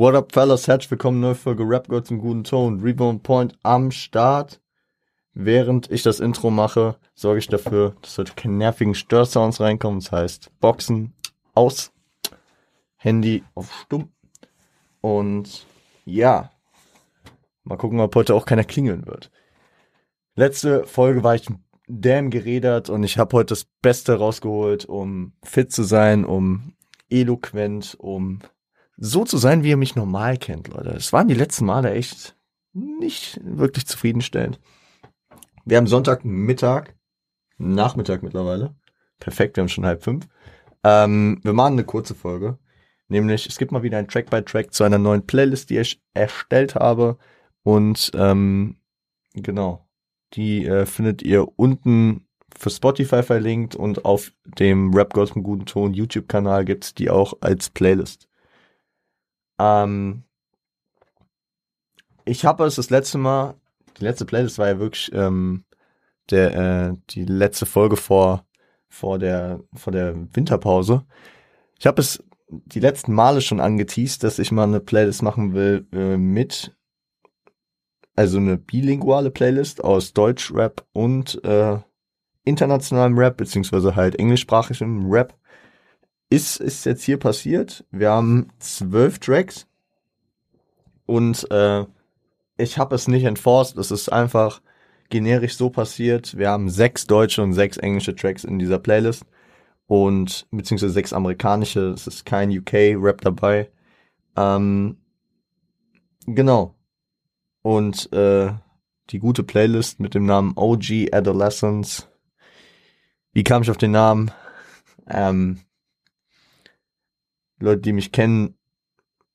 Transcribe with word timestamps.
What 0.00 0.14
up, 0.14 0.32
fellas? 0.32 0.66
Herzlich 0.66 0.90
willkommen, 0.92 1.20
neue 1.20 1.34
Folge 1.34 1.62
Rap 1.62 1.86
Girls 1.86 2.10
im 2.10 2.20
guten 2.20 2.42
Ton. 2.42 2.80
Rebound 2.80 3.22
Point 3.22 3.58
am 3.62 3.90
Start. 3.90 4.58
Während 5.34 5.90
ich 5.90 6.02
das 6.02 6.20
Intro 6.20 6.50
mache, 6.50 6.96
sorge 7.14 7.38
ich 7.38 7.48
dafür, 7.48 7.94
dass 8.00 8.16
heute 8.16 8.32
keine 8.34 8.54
nervigen 8.54 8.94
Störsounds 8.94 9.60
reinkommen. 9.60 10.00
Das 10.00 10.10
heißt, 10.10 10.58
Boxen 10.58 11.12
aus, 11.52 11.92
Handy 12.96 13.44
auf 13.54 13.70
stumm. 13.74 14.10
Und 15.02 15.66
ja, 16.06 16.50
mal 17.64 17.76
gucken, 17.76 18.00
ob 18.00 18.14
heute 18.14 18.34
auch 18.34 18.46
keiner 18.46 18.64
klingeln 18.64 19.04
wird. 19.04 19.30
Letzte 20.34 20.86
Folge 20.86 21.22
war 21.22 21.34
ich 21.34 21.46
damn 21.88 22.30
geredet 22.30 22.88
und 22.88 23.04
ich 23.04 23.18
habe 23.18 23.36
heute 23.36 23.48
das 23.48 23.66
Beste 23.82 24.14
rausgeholt, 24.14 24.86
um 24.86 25.34
fit 25.42 25.70
zu 25.70 25.82
sein, 25.82 26.24
um 26.24 26.72
eloquent, 27.10 27.96
um 27.98 28.40
so 29.00 29.24
zu 29.24 29.38
sein, 29.38 29.64
wie 29.64 29.70
ihr 29.70 29.76
mich 29.76 29.96
normal 29.96 30.36
kennt, 30.36 30.68
Leute. 30.68 30.90
Es 30.90 31.12
waren 31.12 31.26
die 31.26 31.34
letzten 31.34 31.64
Male 31.64 31.92
echt 31.92 32.36
nicht 32.72 33.40
wirklich 33.42 33.86
zufriedenstellend. 33.86 34.60
Wir 35.64 35.78
haben 35.78 35.86
Sonntagmittag, 35.86 36.94
Nachmittag 37.58 38.22
mittlerweile. 38.22 38.76
Perfekt, 39.18 39.56
wir 39.56 39.62
haben 39.62 39.68
schon 39.68 39.86
halb 39.86 40.04
fünf. 40.04 40.28
Ähm, 40.84 41.40
wir 41.42 41.52
machen 41.52 41.74
eine 41.74 41.84
kurze 41.84 42.14
Folge. 42.14 42.58
Nämlich, 43.08 43.46
es 43.46 43.58
gibt 43.58 43.72
mal 43.72 43.82
wieder 43.82 43.98
ein 43.98 44.06
Track-by-Track 44.06 44.66
-Track 44.66 44.70
zu 44.70 44.84
einer 44.84 44.98
neuen 44.98 45.26
Playlist, 45.26 45.70
die 45.70 45.78
ich 45.78 46.00
erstellt 46.14 46.74
habe. 46.74 47.18
Und 47.62 48.12
ähm, 48.14 48.76
genau, 49.34 49.88
die 50.34 50.64
äh, 50.66 50.86
findet 50.86 51.22
ihr 51.22 51.46
unten 51.58 52.26
für 52.56 52.70
Spotify 52.70 53.22
verlinkt 53.22 53.74
und 53.74 54.04
auf 54.04 54.32
dem 54.44 54.94
Rap 54.94 55.14
Girls 55.14 55.34
mit 55.34 55.44
guten 55.44 55.66
Ton 55.66 55.94
YouTube-Kanal 55.94 56.64
gibt's 56.64 56.94
die 56.94 57.10
auch 57.10 57.34
als 57.40 57.70
Playlist. 57.70 58.29
Ähm, 59.60 60.24
ich 62.24 62.44
habe 62.44 62.64
es 62.64 62.76
das 62.76 62.90
letzte 62.90 63.18
Mal, 63.18 63.54
die 63.98 64.04
letzte 64.04 64.24
Playlist 64.24 64.58
war 64.58 64.68
ja 64.68 64.78
wirklich 64.78 65.10
ähm, 65.12 65.64
der, 66.30 66.54
äh, 66.54 66.96
die 67.10 67.24
letzte 67.24 67.66
Folge 67.66 67.96
vor, 67.96 68.46
vor, 68.88 69.18
der, 69.18 69.60
vor 69.74 69.92
der 69.92 70.14
Winterpause. 70.34 71.04
Ich 71.78 71.86
habe 71.86 72.00
es 72.00 72.24
die 72.48 72.80
letzten 72.80 73.12
Male 73.12 73.40
schon 73.42 73.60
angeteased, 73.60 74.24
dass 74.24 74.38
ich 74.38 74.50
mal 74.50 74.64
eine 74.64 74.80
Playlist 74.80 75.22
machen 75.22 75.54
will 75.54 75.86
äh, 75.92 76.16
mit, 76.16 76.74
also 78.16 78.38
eine 78.38 78.56
bilinguale 78.56 79.30
Playlist 79.30 79.84
aus 79.84 80.12
Deutschrap 80.14 80.86
und 80.92 81.42
äh, 81.44 81.78
internationalem 82.44 83.18
Rap, 83.18 83.36
beziehungsweise 83.36 83.94
halt 83.94 84.16
englischsprachigem 84.16 85.10
Rap 85.10 85.39
ist, 86.30 86.58
ist 86.58 86.86
jetzt 86.86 87.02
hier 87.02 87.18
passiert. 87.18 87.84
Wir 87.90 88.10
haben 88.10 88.48
zwölf 88.60 89.18
Tracks 89.18 89.66
und 91.06 91.50
äh, 91.50 91.84
ich 92.56 92.78
habe 92.78 92.94
es 92.94 93.08
nicht 93.08 93.24
enforced. 93.24 93.76
Es 93.76 93.90
ist 93.90 94.10
einfach 94.10 94.62
generisch 95.10 95.56
so 95.56 95.70
passiert. 95.70 96.38
Wir 96.38 96.50
haben 96.50 96.70
sechs 96.70 97.06
deutsche 97.06 97.42
und 97.42 97.52
sechs 97.52 97.76
englische 97.76 98.14
Tracks 98.14 98.44
in 98.44 98.58
dieser 98.58 98.78
Playlist 98.78 99.24
und 99.86 100.46
beziehungsweise 100.52 100.92
sechs 100.92 101.12
amerikanische. 101.12 101.90
Es 101.90 102.06
ist 102.06 102.24
kein 102.24 102.56
UK-Rap 102.56 103.20
dabei. 103.22 103.70
Ähm, 104.36 104.98
genau. 106.26 106.76
Und 107.62 108.12
äh, 108.12 108.52
die 109.10 109.18
gute 109.18 109.42
Playlist 109.42 109.98
mit 109.98 110.14
dem 110.14 110.26
Namen 110.26 110.52
OG 110.54 111.12
Adolescence. 111.12 112.08
Wie 113.32 113.42
kam 113.42 113.62
ich 113.62 113.70
auf 113.70 113.78
den 113.78 113.90
Namen? 113.90 114.30
Ähm, 115.08 115.60
Leute, 117.60 117.82
die 117.82 117.92
mich 117.92 118.12
kennen, 118.12 118.56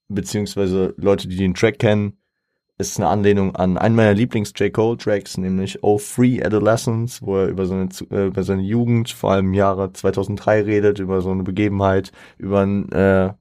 beziehungsweise 0.07 0.93
Leute, 0.97 1.27
die 1.27 1.37
den 1.37 1.53
Track 1.53 1.79
kennen, 1.79 2.17
ist 2.77 2.99
eine 2.99 3.07
Anlehnung 3.07 3.55
an 3.55 3.77
einen 3.77 3.95
meiner 3.95 4.13
Lieblings-J. 4.13 4.73
Cole-Tracks, 4.73 5.37
nämlich 5.37 5.81
Oh 5.81 5.97
Free 5.97 6.43
Adolescence, 6.43 7.21
wo 7.21 7.37
er 7.37 7.47
über 7.47 7.65
seine, 7.65 7.87
äh, 8.11 8.27
über 8.27 8.43
seine 8.43 8.63
Jugend, 8.63 9.09
vor 9.09 9.31
allem 9.31 9.47
im 9.47 9.53
Jahre 9.53 9.93
2003 9.93 10.63
redet, 10.63 10.99
über 10.99 11.21
so 11.21 11.31
eine 11.31 11.43
Begebenheit, 11.43 12.11
über 12.37 12.61
ein, 12.61 12.91
äh, 12.91 13.33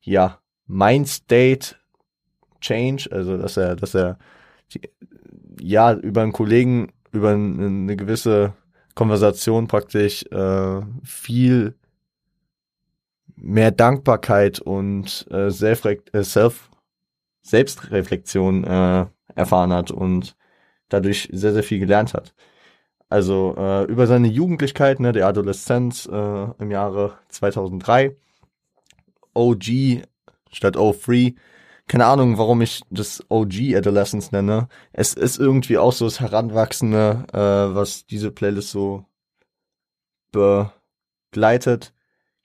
ja, 0.00 0.38
Mind-State 0.66 1.76
Change, 2.60 3.08
also 3.10 3.36
dass 3.36 3.56
er, 3.56 3.76
dass 3.76 3.94
er, 3.94 4.18
ja, 5.60 5.92
über 5.92 6.22
einen 6.22 6.32
Kollegen, 6.32 6.92
über 7.10 7.30
eine 7.30 7.96
gewisse 7.96 8.54
Konversation 8.94 9.66
praktisch 9.66 10.24
äh, 10.30 10.80
viel 11.02 11.74
mehr 13.36 13.70
Dankbarkeit 13.70 14.60
und 14.60 15.26
äh, 15.30 15.46
äh, 15.46 16.22
Selbstreflexion 17.42 18.64
äh, 18.64 19.06
erfahren 19.34 19.72
hat 19.72 19.90
und 19.90 20.36
dadurch 20.88 21.28
sehr, 21.32 21.52
sehr 21.52 21.62
viel 21.62 21.78
gelernt 21.78 22.14
hat. 22.14 22.34
Also 23.08 23.54
äh, 23.58 23.84
über 23.84 24.06
seine 24.06 24.28
Jugendlichkeit, 24.28 25.00
ne, 25.00 25.12
der 25.12 25.26
Adoleszenz 25.26 26.06
äh, 26.06 26.46
im 26.58 26.70
Jahre 26.70 27.18
2003. 27.28 28.16
OG 29.34 30.02
statt 30.50 30.76
O3. 30.76 31.34
Keine 31.88 32.06
Ahnung, 32.06 32.38
warum 32.38 32.62
ich 32.62 32.82
das 32.90 33.22
OG 33.28 33.74
Adolescence 33.76 34.32
nenne. 34.32 34.68
Es 34.92 35.14
ist 35.14 35.38
irgendwie 35.38 35.76
auch 35.78 35.92
so 35.92 36.06
das 36.06 36.20
Heranwachsende, 36.20 37.26
äh, 37.32 37.74
was 37.74 38.06
diese 38.06 38.30
Playlist 38.30 38.70
so 38.70 39.04
begleitet. 40.30 41.92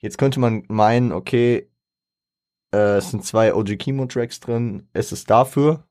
Jetzt 0.00 0.18
könnte 0.18 0.40
man 0.40 0.64
meinen, 0.68 1.12
okay, 1.12 1.70
äh, 2.72 2.98
es 2.98 3.10
sind 3.10 3.24
zwei 3.24 3.54
OG 3.54 3.76
Kimo 3.78 4.06
Tracks 4.06 4.40
drin, 4.40 4.88
es 4.92 5.12
ist 5.12 5.30
dafür. 5.30 5.84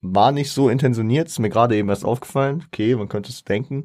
War 0.00 0.32
nicht 0.32 0.50
so 0.50 0.68
intentioniert, 0.68 1.28
ist 1.28 1.38
mir 1.38 1.50
gerade 1.50 1.76
eben 1.76 1.88
erst 1.88 2.04
aufgefallen. 2.04 2.64
Okay, 2.66 2.96
man 2.96 3.08
könnte 3.08 3.30
es 3.30 3.44
denken. 3.44 3.84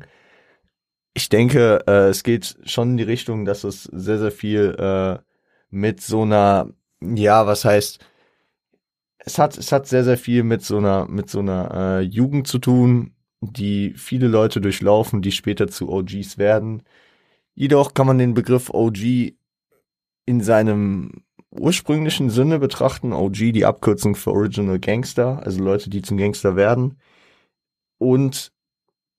Ich 1.14 1.30
denke, 1.30 1.84
äh, 1.88 2.10
es 2.10 2.24
geht 2.24 2.58
schon 2.66 2.92
in 2.92 2.98
die 2.98 3.04
Richtung, 3.04 3.46
dass 3.46 3.64
es 3.64 3.84
sehr, 3.84 4.20
sehr 4.20 4.32
viel 4.32 4.76
äh, 4.80 5.20
mit 5.70 6.02
so 6.02 6.24
einer, 6.24 6.72
ja, 7.02 7.46
was 7.48 7.66
heißt, 7.66 8.00
es 9.20 9.38
hat, 9.40 9.58
es 9.58 9.72
hat 9.72 9.88
sehr, 9.88 10.04
sehr 10.04 10.18
viel 10.18 10.44
mit 10.44 10.64
so 10.64 10.78
einer, 10.78 11.08
mit 11.08 11.30
so 11.30 11.40
einer 11.40 12.00
äh, 12.00 12.02
Jugend 12.02 12.48
zu 12.48 12.60
tun, 12.60 13.16
die 13.42 13.94
viele 13.96 14.28
Leute 14.28 14.62
durchlaufen, 14.62 15.22
die 15.22 15.32
später 15.32 15.68
zu 15.68 15.90
OGs 15.92 16.38
werden. 16.38 16.84
Jedoch 17.60 17.96
kann 17.96 18.06
man 18.06 18.20
den 18.20 18.36
Begriff 18.36 18.70
OG 18.70 19.34
in 20.28 20.42
seinem 20.42 21.24
ursprünglichen 21.50 22.30
Sinne 22.30 22.60
betrachten. 22.60 23.14
OG 23.14 23.34
die 23.52 23.66
Abkürzung 23.66 24.14
für 24.14 24.32
Original 24.32 24.78
Gangster, 24.78 25.42
also 25.44 25.64
Leute, 25.64 25.90
die 25.90 26.04
zum 26.04 26.18
Gangster 26.18 26.56
werden. 26.56 27.00
Und 27.98 28.52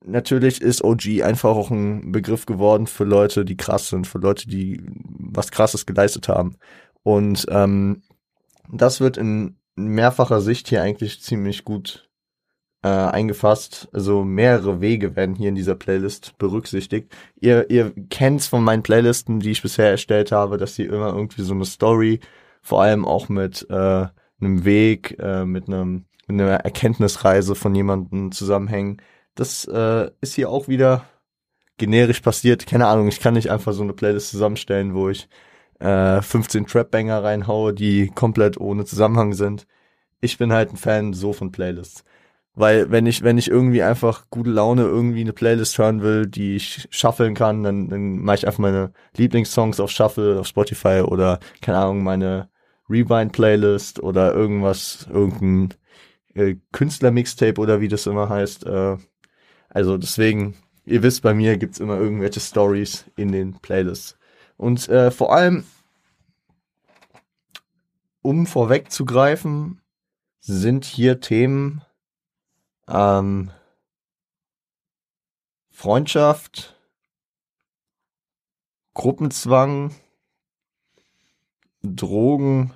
natürlich 0.05 0.61
ist 0.61 0.85
OG 0.85 1.23
einfach 1.25 1.51
auch 1.51 1.73
ein 1.73 2.13
Begriff 2.13 2.47
geworden 2.47 2.87
für 2.87 3.03
Leute, 3.03 3.45
die 3.45 3.57
krass 3.57 3.89
sind, 3.89 4.07
für 4.07 4.19
Leute, 4.19 4.47
die 4.47 4.81
was 4.85 5.51
Krasses 5.51 5.85
geleistet 5.85 6.29
haben. 6.29 6.59
Und 7.03 7.45
ähm, 7.51 8.03
das 8.71 9.01
wird 9.01 9.17
in 9.17 9.59
mehrfacher 9.75 10.41
Sicht 10.41 10.69
hier 10.69 10.83
eigentlich 10.83 11.23
ziemlich 11.23 11.65
gut 11.65 12.08
äh, 12.83 12.89
eingefasst. 12.89 13.89
Also 13.93 14.25
mehrere 14.25 14.81
Wege 14.81 15.17
werden 15.17 15.35
hier 15.35 15.49
in 15.49 15.55
dieser 15.55 15.75
Playlist 15.75 16.37
berücksichtigt. 16.39 17.15
Ihr, 17.41 17.71
ihr 17.71 17.93
kennt's 18.11 18.47
von 18.47 18.63
meinen 18.65 18.83
Playlisten, 18.83 19.41
die 19.41 19.51
ich 19.51 19.63
bisher 19.63 19.91
erstellt 19.91 20.33
habe, 20.33 20.59
dass 20.59 20.75
sie 20.75 20.85
immer 20.85 21.15
irgendwie 21.15 21.43
so 21.43 21.55
eine 21.55 21.65
Story, 21.65 22.21
vor 22.63 22.83
allem 22.83 23.05
auch 23.05 23.29
mit 23.29 23.67
äh, 23.71 24.07
einem 24.41 24.65
Weg, 24.65 25.19
äh, 25.19 25.45
mit 25.45 25.69
einem 25.69 26.05
mit 26.29 26.41
einer 26.41 26.57
Erkenntnisreise 26.61 27.55
von 27.55 27.75
jemandem 27.75 28.33
zusammenhängen. 28.33 28.99
Das 29.35 29.65
äh, 29.65 30.11
ist 30.21 30.35
hier 30.35 30.51
auch 30.51 30.69
wieder 30.69 31.07
generisch 31.79 32.21
passiert. 32.21 32.67
Keine 32.67 32.87
Ahnung, 32.87 33.09
ich 33.09 33.21
kann 33.21 33.35
nicht 33.35 33.51
einfach 33.51 33.73
so 33.73 33.83
eine 33.83 33.95
Playlist 33.95 34.31
zusammenstellen, 34.31 34.95
wo 34.95 35.09
ich 35.09 35.29
äh, 35.81 36.21
15 36.21 36.67
Trap-Banger 36.67 37.25
reinhaue, 37.25 37.73
die 37.73 38.09
komplett 38.15 38.61
ohne 38.61 38.85
Zusammenhang 38.85 39.33
sind. 39.33 39.67
Ich 40.21 40.39
bin 40.39 40.53
halt 40.53 40.73
ein 40.73 40.77
Fan 40.77 41.15
so 41.15 41.33
von 41.33 41.53
Playlists. 41.53 42.05
Weil 42.59 42.91
wenn 42.91 43.07
ich, 43.07 43.23
wenn 43.23 43.39
ich 43.39 43.49
irgendwie 43.49 43.85
einfach 43.85 44.25
gute 44.31 44.51
Laune 44.51 44.83
irgendwie 44.83 45.21
eine 45.21 45.33
Playlist 45.33 45.79
hören 45.79 46.03
will, 46.03 46.27
die 46.27 46.57
ich 46.57 46.89
shuffeln 46.91 47.35
kann, 47.35 47.63
dann, 47.63 47.89
dann 47.89 48.19
mache 48.19 48.39
ich 48.39 48.47
einfach 48.49 48.59
meine 48.59 48.93
Lieblingssongs 49.17 49.79
auf 49.79 49.93
Shuffle, 49.93 50.41
auf 50.41 50.49
Spotify 50.49 51.03
oder, 51.07 51.39
keine 51.63 51.79
Ahnung, 51.79 52.03
meine 52.03 52.49
Rewind-Playlist 52.91 54.03
oder 54.03 54.35
irgendwas, 54.35 55.07
irgendein 55.09 55.79
äh, 56.35 56.57
Künstler-Mixtape 56.73 57.61
oder 57.61 57.81
wie 57.81 57.87
das 57.87 58.09
immer 58.09 58.29
heißt. 58.29 58.67
Äh, 58.67 58.97
also 59.69 59.97
deswegen, 59.97 60.57
ihr 60.85 61.05
wisst, 61.05 61.23
bei 61.23 61.35
mir 61.35 61.59
gibt's 61.59 61.79
immer 61.79 61.97
irgendwelche 61.97 62.41
Stories 62.41 63.05
in 63.15 63.31
den 63.31 63.61
Playlists. 63.61 64.19
Und 64.57 64.89
äh, 64.89 65.13
vor 65.13 65.33
allem, 65.33 65.63
um 68.21 68.47
vorwegzugreifen, 68.47 69.81
sind 70.41 70.85
hier 70.85 71.21
Themen, 71.21 71.83
ähm, 72.89 73.51
Freundschaft, 75.71 76.77
Gruppenzwang, 78.95 79.95
Drogen 81.83 82.73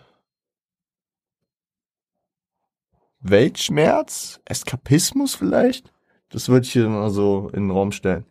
Weltschmerz, 3.23 4.41
Eskapismus 4.45 5.35
vielleicht. 5.35 5.93
Das 6.29 6.49
würde 6.49 6.67
ich 6.67 6.73
hier 6.73 6.89
mal 6.89 7.11
so 7.11 7.49
in 7.53 7.65
den 7.65 7.71
Raum 7.71 7.93
stellen. 7.93 8.27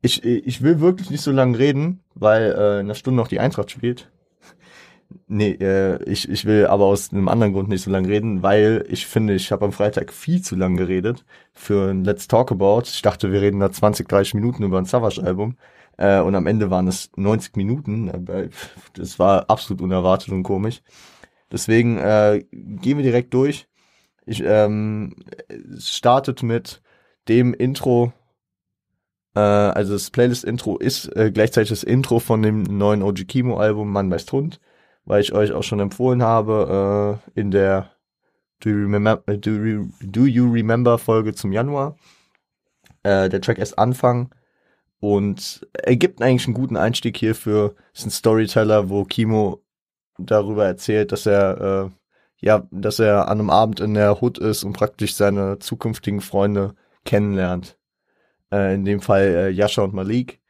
Ich, 0.00 0.22
ich 0.24 0.62
will 0.62 0.80
wirklich 0.80 1.10
nicht 1.10 1.22
so 1.22 1.32
lange 1.32 1.58
reden, 1.58 2.04
weil 2.14 2.52
äh, 2.52 2.80
in 2.80 2.86
einer 2.86 2.94
Stunde 2.94 3.16
noch 3.16 3.28
die 3.28 3.40
Eintracht 3.40 3.70
spielt. 3.70 4.10
Nee, 5.26 5.52
äh, 5.52 6.02
ich, 6.04 6.28
ich 6.28 6.44
will 6.44 6.66
aber 6.66 6.84
aus 6.84 7.12
einem 7.12 7.28
anderen 7.28 7.52
Grund 7.52 7.68
nicht 7.68 7.82
so 7.82 7.90
lange 7.90 8.08
reden, 8.08 8.42
weil 8.42 8.84
ich 8.88 9.06
finde, 9.06 9.34
ich 9.34 9.52
habe 9.52 9.64
am 9.64 9.72
Freitag 9.72 10.12
viel 10.12 10.42
zu 10.42 10.54
lang 10.54 10.76
geredet 10.76 11.24
für 11.54 11.90
ein 11.90 12.04
Let's 12.04 12.28
Talk 12.28 12.50
About. 12.52 12.82
Ich 12.84 13.02
dachte, 13.02 13.32
wir 13.32 13.40
reden 13.40 13.60
da 13.60 13.72
20, 13.72 14.06
30 14.08 14.34
Minuten 14.34 14.62
über 14.64 14.78
ein 14.78 14.84
Savage-Album. 14.84 15.56
Äh, 15.96 16.20
und 16.20 16.34
am 16.34 16.46
Ende 16.46 16.70
waren 16.70 16.88
es 16.88 17.10
90 17.16 17.56
Minuten. 17.56 18.10
Das 18.94 19.18
war 19.18 19.48
absolut 19.48 19.82
unerwartet 19.82 20.30
und 20.30 20.42
komisch. 20.42 20.82
Deswegen 21.50 21.98
äh, 21.98 22.44
gehen 22.50 22.98
wir 22.98 23.04
direkt 23.04 23.32
durch. 23.32 23.66
Ich 24.26 24.42
ähm, 24.44 25.14
startet 25.78 26.42
mit 26.42 26.82
dem 27.28 27.54
Intro. 27.54 28.12
Äh, 29.34 29.40
also 29.40 29.94
das 29.94 30.10
Playlist-Intro 30.10 30.76
ist 30.76 31.06
äh, 31.16 31.30
gleichzeitig 31.32 31.70
das 31.70 31.82
Intro 31.82 32.18
von 32.18 32.42
dem 32.42 32.62
neuen 32.62 33.02
OG 33.02 33.26
Kimo-Album 33.26 33.90
Mann 33.90 34.10
beißt 34.10 34.32
Hund 34.32 34.60
weil 35.08 35.22
ich 35.22 35.32
euch 35.32 35.52
auch 35.52 35.62
schon 35.62 35.80
empfohlen 35.80 36.22
habe 36.22 37.20
äh, 37.34 37.40
in 37.40 37.50
der 37.50 37.90
Do 38.60 38.68
You 38.68 38.76
Remember, 38.76 39.22
äh, 39.26 39.38
Do 39.38 39.50
you, 39.50 39.88
Do 40.02 40.26
you 40.26 40.50
Remember 40.52 40.98
Folge 40.98 41.34
zum 41.34 41.50
Januar. 41.50 41.96
Äh, 43.02 43.30
der 43.30 43.40
Track 43.40 43.58
erst 43.58 43.78
Anfang 43.78 44.34
und 45.00 45.66
er 45.72 45.96
gibt 45.96 46.20
eigentlich 46.20 46.46
einen 46.46 46.54
guten 46.54 46.76
Einstieg 46.76 47.16
hierfür. 47.16 47.74
Ist 47.94 48.06
ein 48.06 48.10
Storyteller, 48.10 48.90
wo 48.90 49.04
Kimo 49.04 49.62
darüber 50.18 50.66
erzählt, 50.66 51.10
dass 51.12 51.24
er 51.24 51.86
äh, 51.86 51.90
ja, 52.40 52.68
dass 52.70 52.98
er 52.98 53.28
an 53.28 53.40
einem 53.40 53.50
Abend 53.50 53.80
in 53.80 53.94
der 53.94 54.20
Hood 54.20 54.38
ist 54.38 54.62
und 54.62 54.74
praktisch 54.74 55.14
seine 55.14 55.58
zukünftigen 55.58 56.20
Freunde 56.20 56.74
kennenlernt. 57.04 57.78
Äh, 58.52 58.74
in 58.74 58.84
dem 58.84 59.00
Fall 59.00 59.22
äh, 59.22 59.48
Yasha 59.50 59.82
und 59.82 59.94
Malik. 59.94 60.40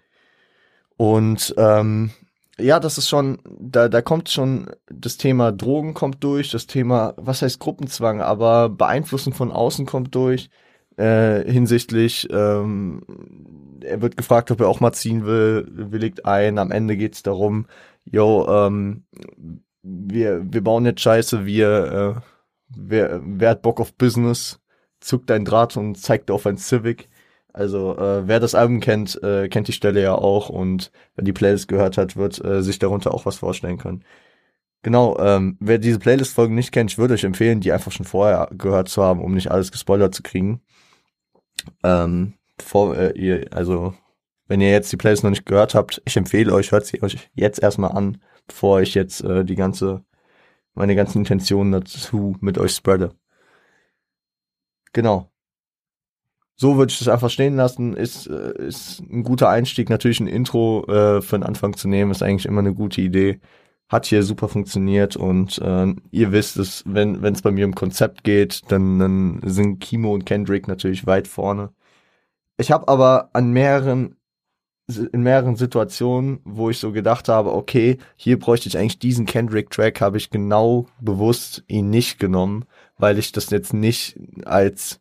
Und 0.96 1.54
ähm, 1.56 2.10
ja, 2.60 2.80
das 2.80 2.98
ist 2.98 3.08
schon, 3.08 3.38
da, 3.58 3.88
da 3.88 4.02
kommt 4.02 4.28
schon, 4.28 4.70
das 4.86 5.16
Thema 5.16 5.52
Drogen 5.52 5.94
kommt 5.94 6.22
durch, 6.24 6.50
das 6.50 6.66
Thema, 6.66 7.14
was 7.16 7.42
heißt 7.42 7.60
Gruppenzwang, 7.60 8.20
aber 8.20 8.68
Beeinflussen 8.68 9.32
von 9.32 9.52
außen 9.52 9.86
kommt 9.86 10.14
durch, 10.14 10.50
äh, 10.96 11.44
hinsichtlich, 11.50 12.28
ähm, 12.30 13.02
er 13.82 14.02
wird 14.02 14.16
gefragt, 14.16 14.50
ob 14.50 14.60
er 14.60 14.68
auch 14.68 14.80
mal 14.80 14.92
ziehen 14.92 15.24
will, 15.24 15.66
willigt 15.70 16.26
ein, 16.26 16.58
am 16.58 16.72
Ende 16.72 16.96
geht's 16.96 17.22
darum, 17.22 17.66
yo, 18.04 18.46
ähm, 18.48 19.04
wir, 19.82 20.42
wir 20.52 20.62
bauen 20.62 20.84
jetzt 20.84 21.00
Scheiße, 21.00 21.46
wir, 21.46 22.16
äh, 22.16 22.20
wer, 22.76 23.20
wer 23.24 23.50
hat 23.50 23.62
Bock 23.62 23.80
auf 23.80 23.94
Business, 23.94 24.60
zuckt 25.00 25.30
ein 25.30 25.44
Draht 25.44 25.76
und 25.76 25.96
zeigt 25.96 26.30
auf 26.30 26.46
ein 26.46 26.58
Civic, 26.58 27.08
also 27.52 27.96
äh, 27.96 28.28
wer 28.28 28.40
das 28.40 28.54
Album 28.54 28.80
kennt, 28.80 29.20
äh, 29.22 29.48
kennt 29.48 29.68
die 29.68 29.72
Stelle 29.72 30.02
ja 30.02 30.14
auch 30.14 30.48
und 30.48 30.92
wer 31.14 31.24
die 31.24 31.32
Playlist 31.32 31.68
gehört 31.68 31.96
hat, 31.98 32.16
wird 32.16 32.42
äh, 32.44 32.62
sich 32.62 32.78
darunter 32.78 33.14
auch 33.14 33.26
was 33.26 33.36
vorstellen 33.36 33.78
können. 33.78 34.04
Genau, 34.82 35.18
ähm, 35.18 35.56
wer 35.60 35.78
diese 35.78 35.98
Playlist-Folgen 35.98 36.54
nicht 36.54 36.72
kennt, 36.72 36.92
ich 36.92 36.98
würde 36.98 37.14
euch 37.14 37.24
empfehlen, 37.24 37.60
die 37.60 37.72
einfach 37.72 37.90
schon 37.90 38.06
vorher 38.06 38.48
gehört 38.52 38.88
zu 38.88 39.02
haben, 39.02 39.20
um 39.20 39.34
nicht 39.34 39.50
alles 39.50 39.72
gespoilert 39.72 40.14
zu 40.14 40.22
kriegen. 40.22 40.62
Ähm, 41.82 42.34
bevor 42.56 42.96
äh, 42.96 43.12
ihr, 43.18 43.46
also 43.52 43.94
wenn 44.46 44.60
ihr 44.60 44.70
jetzt 44.70 44.92
die 44.92 44.96
Playlist 44.96 45.24
noch 45.24 45.30
nicht 45.30 45.46
gehört 45.46 45.74
habt, 45.74 46.00
ich 46.04 46.16
empfehle 46.16 46.54
euch, 46.54 46.70
hört 46.72 46.86
sie 46.86 47.02
euch 47.02 47.30
jetzt 47.34 47.62
erstmal 47.62 47.92
an, 47.92 48.22
bevor 48.46 48.80
ich 48.80 48.94
jetzt 48.94 49.22
äh, 49.24 49.44
die 49.44 49.56
ganze, 49.56 50.04
meine 50.74 50.94
ganzen 50.94 51.18
Intentionen 51.18 51.72
dazu 51.72 52.36
mit 52.40 52.58
euch 52.58 52.74
spreade. 52.74 53.14
Genau 54.92 55.30
so 56.60 56.76
würde 56.76 56.90
ich 56.90 56.98
das 56.98 57.08
einfach 57.08 57.30
stehen 57.30 57.56
lassen. 57.56 57.94
Ist, 57.96 58.26
äh, 58.26 58.66
ist 58.66 59.00
ein 59.00 59.22
guter 59.22 59.48
Einstieg. 59.48 59.88
Natürlich 59.88 60.20
ein 60.20 60.26
Intro 60.26 60.84
äh, 60.88 61.22
für 61.22 61.38
den 61.38 61.44
Anfang 61.44 61.76
zu 61.76 61.88
nehmen, 61.88 62.10
ist 62.10 62.22
eigentlich 62.22 62.46
immer 62.46 62.60
eine 62.60 62.74
gute 62.74 63.00
Idee. 63.00 63.40
Hat 63.88 64.06
hier 64.06 64.22
super 64.22 64.48
funktioniert 64.48 65.16
und 65.16 65.58
äh, 65.58 65.94
ihr 66.10 66.32
wisst 66.32 66.58
es, 66.58 66.82
wenn 66.84 67.24
es 67.24 67.42
bei 67.42 67.52
mir 67.52 67.64
um 67.64 67.74
Konzept 67.74 68.24
geht, 68.24 68.70
dann, 68.70 68.98
dann 68.98 69.40
sind 69.44 69.78
Kimo 69.80 70.12
und 70.12 70.26
Kendrick 70.26 70.68
natürlich 70.68 71.06
weit 71.06 71.28
vorne. 71.28 71.70
Ich 72.58 72.70
habe 72.72 72.88
aber 72.88 73.30
an 73.32 73.52
mehreren 73.52 74.16
in 75.12 75.22
mehreren 75.22 75.56
Situationen, 75.56 76.40
wo 76.44 76.70
ich 76.70 76.78
so 76.78 76.92
gedacht 76.92 77.28
habe, 77.28 77.52
okay, 77.52 77.98
hier 78.16 78.38
bräuchte 78.38 78.68
ich 78.68 78.78
eigentlich 78.78 78.98
diesen 78.98 79.26
Kendrick-Track, 79.26 80.00
habe 80.00 80.16
ich 80.16 80.30
genau 80.30 80.86
bewusst 80.98 81.62
ihn 81.66 81.90
nicht 81.90 82.18
genommen, 82.18 82.64
weil 82.96 83.18
ich 83.18 83.30
das 83.32 83.50
jetzt 83.50 83.74
nicht 83.74 84.18
als 84.46 85.00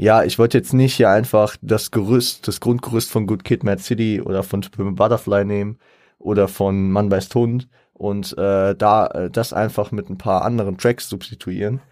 ja, 0.00 0.24
ich 0.24 0.38
wollte 0.38 0.56
jetzt 0.56 0.72
nicht 0.72 0.94
hier 0.94 1.10
einfach 1.10 1.58
das 1.60 1.90
Gerüst, 1.90 2.48
das 2.48 2.60
Grundgerüst 2.60 3.10
von 3.10 3.26
Good 3.26 3.44
Kid, 3.44 3.64
Mad 3.64 3.82
City 3.82 4.22
oder 4.22 4.42
von 4.42 4.62
Butterfly 4.62 5.44
nehmen 5.44 5.78
oder 6.18 6.48
von 6.48 6.90
Mann 6.90 7.10
beißt 7.10 7.34
Hund 7.34 7.68
und 7.92 8.32
äh, 8.38 8.74
da 8.74 9.06
äh, 9.08 9.30
das 9.30 9.52
einfach 9.52 9.92
mit 9.92 10.08
ein 10.08 10.16
paar 10.16 10.42
anderen 10.42 10.78
Tracks 10.78 11.10
substituieren. 11.10 11.82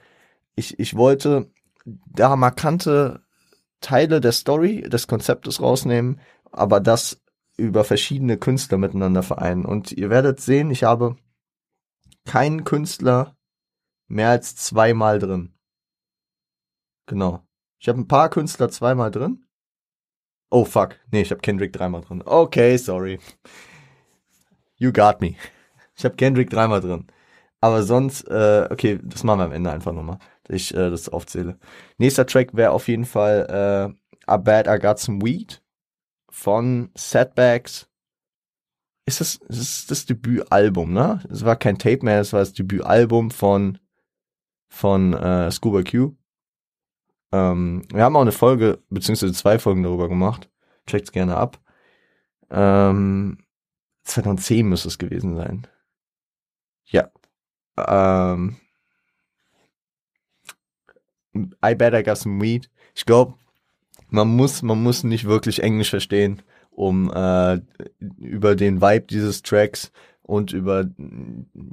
Ich, 0.56 0.78
ich 0.78 0.96
wollte 0.96 1.50
da 1.84 2.34
markante 2.34 3.20
Teile 3.82 4.22
der 4.22 4.32
Story, 4.32 4.88
des 4.88 5.06
Konzeptes 5.06 5.60
rausnehmen, 5.60 6.19
aber 6.50 6.81
das 6.81 7.20
über 7.58 7.84
verschiedene 7.84 8.38
Künstler 8.38 8.78
miteinander 8.78 9.22
vereinen. 9.22 9.66
Und 9.66 9.93
ihr 9.93 10.08
werdet 10.08 10.40
sehen, 10.40 10.70
ich 10.70 10.82
habe 10.82 11.16
keinen 12.25 12.64
Künstler 12.64 13.37
mehr 14.06 14.31
als 14.31 14.56
zweimal 14.56 15.19
drin. 15.19 15.52
Genau. 17.05 17.43
Ich 17.79 17.89
habe 17.89 18.01
ein 18.01 18.09
paar 18.09 18.29
Künstler 18.29 18.69
zweimal 18.71 19.11
drin. 19.11 19.45
Oh 20.51 20.65
fuck. 20.65 20.97
Nee, 21.11 21.23
ich 21.23 21.31
habe 21.31 21.41
Kendrick 21.41 21.73
dreimal 21.73 22.01
drin. 22.01 22.23
Okay, 22.25 22.77
sorry. 22.77 23.21
You 24.77 24.93
got 24.93 25.21
me. 25.21 25.35
Ich 25.97 26.05
habe 26.05 26.17
Kendrick 26.17 26.51
dreimal 26.51 26.81
drin. 26.81 27.07
Aber 27.61 27.83
sonst, 27.83 28.23
äh, 28.29 28.69
okay, 28.71 29.01
das 29.03 29.25
machen 29.25 29.41
wir 29.41 29.45
am 29.45 29.53
Ende 29.53 29.71
einfach 29.71 29.93
nochmal, 29.93 30.19
dass 30.45 30.57
ich 30.57 30.75
äh, 30.75 30.91
das 30.91 31.09
aufzähle. 31.09 31.59
Nächster 31.99 32.27
Track 32.27 32.55
wäre 32.55 32.71
auf 32.71 32.89
jeden 32.89 33.05
Fall 33.05 33.95
äh, 34.29 34.33
I 34.33 34.39
Bet 34.39 34.67
I 34.69 34.79
Got 34.79 34.99
Some 34.99 35.23
Weed 35.23 35.63
von 36.31 36.91
Setbacks. 36.95 37.89
Ist 39.07 39.21
das, 39.21 39.37
ist 39.37 39.61
das 39.61 39.87
das 39.87 40.07
Debütalbum, 40.07 40.93
ne? 40.93 41.23
Es 41.31 41.45
war 41.45 41.57
kein 41.57 41.79
Tape 41.79 42.05
mehr, 42.05 42.21
es 42.21 42.33
war 42.33 42.41
das 42.41 42.53
Debütalbum 42.53 43.31
von, 43.31 43.79
von 44.69 45.15
äh, 45.15 45.51
Scuba 45.51 45.83
Q. 45.83 46.15
Ähm, 47.32 47.82
wir 47.93 48.03
haben 48.03 48.17
auch 48.17 48.23
eine 48.23 48.32
Folge, 48.32 48.82
beziehungsweise 48.89 49.32
zwei 49.32 49.58
Folgen 49.58 49.82
darüber 49.82 50.08
gemacht. 50.08 50.49
Checkt's 50.87 51.13
gerne 51.13 51.37
ab. 51.37 51.61
Ähm, 52.51 53.39
2010 54.05 54.69
müsste 54.69 54.89
es 54.89 54.99
gewesen 54.99 55.37
sein. 55.37 55.67
Ja. 56.87 57.11
Ähm, 57.77 58.56
I 61.65 61.75
bet 61.75 61.94
I 61.94 62.03
got 62.03 62.17
some 62.17 62.41
weed. 62.43 62.70
Ich 62.94 63.05
glaube, 63.05 63.35
man 64.08 64.29
muss, 64.29 64.63
man 64.63 64.82
muss 64.82 65.05
nicht 65.05 65.25
wirklich 65.27 65.63
Englisch 65.63 65.91
verstehen, 65.91 66.43
um 66.70 67.13
äh, 67.13 67.61
über 68.19 68.56
den 68.56 68.81
Vibe 68.81 69.06
dieses 69.06 69.43
Tracks 69.43 69.93
und 70.23 70.53
über 70.53 70.87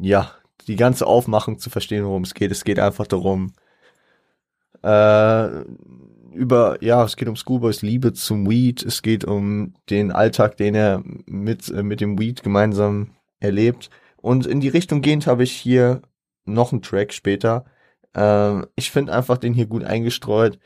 ja 0.02 0.32
die 0.68 0.76
ganze 0.76 1.08
Aufmachung 1.08 1.60
zu 1.60 1.70
verstehen, 1.70 2.06
worum 2.06 2.24
es 2.24 2.34
geht. 2.34 2.52
Es 2.52 2.64
geht 2.64 2.80
einfach 2.80 3.08
darum, 3.08 3.54
äh, 4.86 5.66
über, 6.36 6.78
ja, 6.82 7.04
es 7.04 7.16
geht 7.16 7.28
um 7.28 7.36
Schoolboys 7.36 7.82
Liebe 7.82 8.14
zum 8.14 8.50
Weed, 8.50 8.84
es 8.84 9.02
geht 9.02 9.26
um 9.26 9.74
den 9.90 10.12
Alltag, 10.12 10.58
den 10.58 10.76
er 10.76 11.02
mit, 11.26 11.70
äh, 11.70 11.82
mit 11.82 12.02
dem 12.02 12.20
Weed 12.20 12.44
gemeinsam 12.44 13.12
erlebt. 13.40 13.90
Und 14.18 14.46
in 14.46 14.60
die 14.60 14.70
Richtung 14.70 15.02
gehend 15.02 15.28
habe 15.28 15.44
ich 15.44 15.52
hier 15.52 16.02
noch 16.46 16.72
einen 16.72 16.82
Track 16.82 17.14
später. 17.14 17.66
Ähm, 18.14 18.68
ich 18.76 18.92
finde 18.92 19.14
einfach 19.14 19.38
den 19.38 19.54
hier 19.54 19.66
gut 19.66 19.84
eingestreut. 19.84 20.60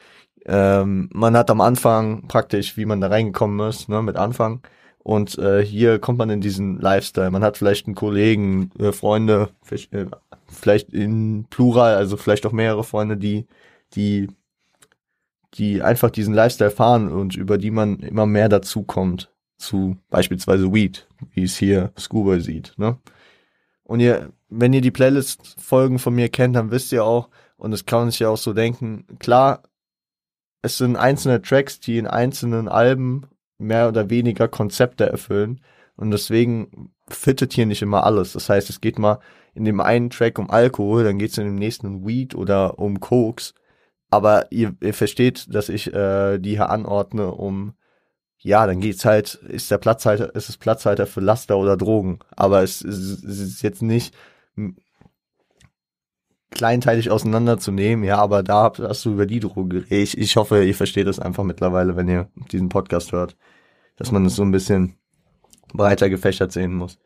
Ähm, 0.46 1.10
man 1.14 1.38
hat 1.38 1.50
am 1.50 1.62
Anfang 1.62 2.28
praktisch, 2.28 2.76
wie 2.78 2.86
man 2.86 3.02
da 3.02 3.08
reingekommen 3.08 3.70
ist, 3.70 3.90
ne, 3.90 4.02
mit 4.02 4.18
Anfang. 4.18 4.62
Und 5.00 5.38
äh, 5.38 5.64
hier 5.64 6.00
kommt 6.00 6.20
man 6.20 6.30
in 6.30 6.42
diesen 6.42 6.80
Lifestyle. 6.80 7.32
Man 7.32 7.44
hat 7.44 7.58
vielleicht 7.58 7.88
einen 7.88 7.96
Kollegen, 7.96 8.72
äh, 8.80 8.92
Freunde, 8.92 9.50
vielleicht, 9.62 9.94
äh, 9.94 10.08
vielleicht 10.48 10.94
in 10.94 11.46
Plural, 11.50 11.96
also 11.96 12.18
vielleicht 12.18 12.46
auch 12.46 12.52
mehrere 12.52 12.84
Freunde, 12.84 13.18
die 13.18 13.48
die, 13.96 14.28
die 15.56 15.82
einfach 15.82 16.10
diesen 16.10 16.34
Lifestyle 16.34 16.72
fahren 16.72 17.10
und 17.10 17.36
über 17.36 17.58
die 17.58 17.72
man 17.72 18.00
immer 18.00 18.26
mehr 18.26 18.50
dazu 18.50 18.84
kommt 18.84 19.32
zu 19.58 19.98
beispielsweise 20.10 20.74
Weed, 20.74 21.08
wie 21.32 21.44
es 21.44 21.58
hier 21.58 21.92
Scuba 21.98 22.40
sieht, 22.40 22.74
ne? 22.78 22.98
Und 23.84 24.02
ihr, 24.02 24.32
wenn 24.50 24.72
ihr 24.72 24.82
die 24.82 24.92
Playlist-Folgen 24.92 25.98
von 25.98 26.14
mir 26.14 26.30
kennt, 26.30 26.56
dann 26.56 26.70
wisst 26.70 26.92
ihr 26.92 27.04
auch, 27.04 27.30
und 27.58 27.72
das 27.72 27.88
kann 27.88 28.02
man 28.02 28.12
sich 28.12 28.20
ja 28.20 28.30
auch 28.30 28.38
so 28.38 28.54
denken, 28.54 29.06
klar, 29.18 29.64
es 30.62 30.78
sind 30.78 30.96
einzelne 30.96 31.42
Tracks, 31.42 31.80
die 31.80 31.98
in 31.98 32.06
einzelnen 32.06 32.68
Alben 32.68 33.24
mehr 33.58 33.88
oder 33.88 34.10
weniger 34.10 34.48
Konzepte 34.48 35.10
erfüllen. 35.10 35.62
Und 35.96 36.12
deswegen 36.12 36.92
fittet 37.10 37.54
hier 37.54 37.66
nicht 37.66 37.82
immer 37.82 38.04
alles. 38.04 38.34
Das 38.34 38.48
heißt, 38.50 38.70
es 38.70 38.80
geht 38.80 39.00
mal 39.00 39.20
in 39.54 39.66
dem 39.66 39.82
einen 39.82 40.10
Track 40.10 40.40
um 40.40 40.50
Alkohol, 40.50 41.04
dann 41.04 41.18
geht 41.18 41.32
es 41.32 41.38
in 41.38 41.46
dem 41.46 41.56
nächsten 41.56 41.88
um 41.88 42.08
Weed 42.08 42.36
oder 42.36 42.80
um 42.80 43.00
Koks. 43.00 43.54
Aber 44.10 44.52
ihr, 44.52 44.76
ihr 44.82 44.94
versteht, 44.94 45.54
dass 45.54 45.70
ich 45.70 45.94
äh, 45.94 46.40
die 46.40 46.52
hier 46.52 46.70
anordne, 46.70 47.32
um 47.32 47.74
ja, 48.42 48.66
dann 48.66 48.80
geht's 48.80 49.04
halt, 49.04 49.36
ist 49.36 49.70
der 49.70 49.78
Platzhalter, 49.78 50.34
ist 50.34 50.48
es 50.48 50.58
Platzhalter 50.58 51.06
für 51.06 51.20
Laster 51.20 51.58
oder 51.58 51.76
Drogen. 51.76 52.20
Aber 52.36 52.64
es, 52.64 52.82
es, 52.82 53.22
es 53.24 53.40
ist 53.40 53.62
jetzt 53.62 53.82
nicht 53.82 54.16
kleinteilig 56.52 57.12
auseinanderzunehmen. 57.12 58.06
Ja, 58.06 58.18
aber 58.18 58.44
da 58.44 58.72
hast 58.80 59.06
du 59.06 59.12
über 59.12 59.26
die 59.26 59.40
Droge 59.40 59.68
geredet. 59.68 59.92
Ich, 59.92 60.18
ich 60.18 60.36
hoffe, 60.38 60.64
ihr 60.64 60.76
versteht 60.76 61.08
es 61.08 61.20
einfach 61.20 61.44
mittlerweile, 61.44 61.96
wenn 61.96 62.08
ihr 62.08 62.30
diesen 62.52 62.70
Podcast 62.70 63.12
hört, 63.12 63.36
dass 63.98 64.12
man 64.12 64.26
es 64.26 64.36
so 64.36 64.44
ein 64.44 64.52
bisschen 64.52 64.98
breiter 65.74 66.10
gefächert 66.10 66.52
sehen 66.52 66.74
muss. 66.74 66.98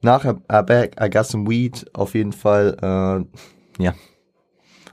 Nach 0.00 0.24
A 0.48 0.62
Bag, 0.62 0.96
I 1.02 1.10
Got 1.10 1.26
Some 1.26 1.48
Weed 1.48 1.86
auf 1.92 2.14
jeden 2.14 2.32
Fall, 2.32 2.76
äh, 2.80 3.82
ja, 3.82 3.94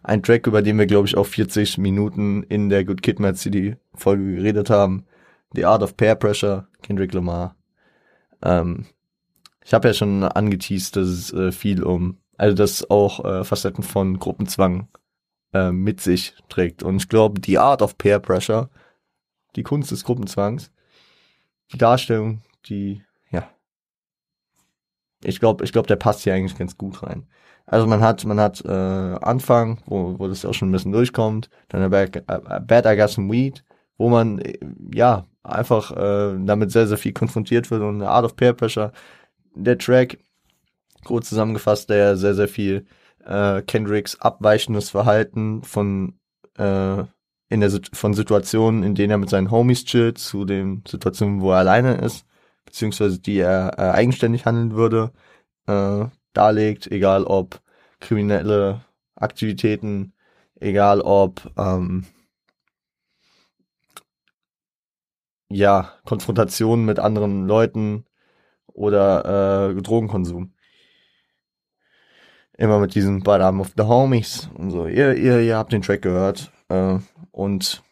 ein 0.05 0.23
Track, 0.23 0.47
über 0.47 0.61
den 0.61 0.77
wir, 0.77 0.85
glaube 0.85 1.07
ich, 1.07 1.17
auch 1.17 1.25
40 1.25 1.77
Minuten 1.77 2.43
in 2.43 2.69
der 2.69 2.85
Good 2.85 3.01
Kid 3.01 3.19
Mad 3.19 3.37
City 3.37 3.75
Folge 3.93 4.35
geredet 4.35 4.69
haben. 4.69 5.05
The 5.53 5.65
Art 5.65 5.83
of 5.83 5.97
Peer 5.97 6.15
Pressure, 6.15 6.67
Kendrick 6.81 7.13
Lamar. 7.13 7.55
Ähm, 8.43 8.85
ich 9.63 9.73
habe 9.73 9.87
ja 9.87 9.93
schon 9.93 10.23
angeteased, 10.23 10.95
dass 10.95 11.07
es 11.07 11.33
äh, 11.33 11.51
viel 11.51 11.83
um, 11.83 12.17
also 12.37 12.55
dass 12.55 12.89
auch 12.89 13.23
äh, 13.25 13.43
Facetten 13.43 13.83
von 13.83 14.19
Gruppenzwang 14.19 14.87
äh, 15.53 15.71
mit 15.71 16.01
sich 16.01 16.35
trägt. 16.49 16.83
Und 16.83 16.97
ich 16.97 17.09
glaube, 17.09 17.41
The 17.43 17.57
Art 17.57 17.81
of 17.81 17.97
Peer 17.97 18.19
Pressure, 18.19 18.69
die 19.55 19.63
Kunst 19.63 19.91
des 19.91 20.03
Gruppenzwangs, 20.03 20.71
die 21.71 21.77
Darstellung, 21.77 22.41
die, 22.67 23.01
ich 25.25 25.39
glaube, 25.39 25.63
ich 25.63 25.71
glaube, 25.71 25.87
der 25.87 25.95
passt 25.95 26.21
hier 26.21 26.33
eigentlich 26.33 26.57
ganz 26.57 26.77
gut 26.77 27.03
rein. 27.03 27.25
Also 27.65 27.87
man 27.87 28.01
hat, 28.01 28.25
man 28.25 28.39
hat 28.39 28.63
äh, 28.63 28.69
Anfang, 28.69 29.79
wo, 29.85 30.19
wo 30.19 30.27
das 30.27 30.45
auch 30.45 30.53
schon 30.53 30.69
ein 30.69 30.71
bisschen 30.71 30.91
durchkommt, 30.91 31.49
dann 31.69 31.81
a 31.81 31.87
Bad, 31.87 32.23
a 32.27 32.59
Bad 32.59 32.85
I 32.85 32.95
Got 32.95 33.09
Some 33.09 33.31
Weed, 33.31 33.63
wo 33.97 34.09
man 34.09 34.39
äh, 34.39 34.57
ja 34.93 35.25
einfach 35.43 35.91
äh, 35.91 36.37
damit 36.45 36.71
sehr, 36.71 36.87
sehr 36.87 36.97
viel 36.97 37.13
konfrontiert 37.13 37.71
wird 37.71 37.81
und 37.81 37.95
eine 37.95 38.09
Art 38.09 38.25
of 38.25 38.35
Peer 38.35 38.53
Pressure. 38.53 38.91
Der 39.55 39.77
Track, 39.77 40.17
kurz 41.03 41.29
zusammengefasst, 41.29 41.89
der 41.89 42.17
sehr, 42.17 42.35
sehr 42.35 42.47
viel 42.47 42.85
äh, 43.25 43.61
Kendricks 43.63 44.19
abweichendes 44.19 44.89
Verhalten 44.91 45.63
von 45.63 46.19
äh, 46.57 47.03
in 47.49 47.61
der 47.61 47.71
von 47.93 48.13
Situationen, 48.13 48.83
in 48.83 48.95
denen 48.95 49.11
er 49.11 49.17
mit 49.17 49.29
seinen 49.29 49.51
Homies 49.51 49.85
chillt, 49.85 50.17
zu 50.17 50.45
den 50.45 50.83
Situationen, 50.87 51.41
wo 51.41 51.51
er 51.51 51.59
alleine 51.59 51.95
ist, 51.95 52.25
beziehungsweise 52.65 53.19
die 53.19 53.37
er 53.37 53.73
äh, 53.77 53.91
eigenständig 53.91 54.45
handeln 54.45 54.73
würde, 54.73 55.11
äh, 55.67 56.05
darlegt, 56.33 56.87
egal 56.87 57.23
ob 57.23 57.61
kriminelle 57.99 58.85
Aktivitäten, 59.15 60.13
egal 60.59 61.01
ob 61.01 61.51
ähm, 61.57 62.05
ja, 65.49 65.93
Konfrontationen 66.05 66.85
mit 66.85 66.99
anderen 66.99 67.47
Leuten 67.47 68.05
oder 68.67 69.69
äh, 69.71 69.81
Drogenkonsum. 69.81 70.53
Immer 72.57 72.79
mit 72.79 72.95
diesem 72.95 73.21
But 73.21 73.41
I'm 73.41 73.59
of 73.59 73.73
the 73.77 73.83
Homies 73.83 74.49
und 74.55 74.71
so. 74.71 74.87
Ihr, 74.87 75.15
ihr, 75.15 75.41
ihr 75.41 75.57
habt 75.57 75.73
den 75.73 75.81
Track 75.81 76.01
gehört. 76.01 76.51
Äh, 76.69 76.99
und 77.31 77.83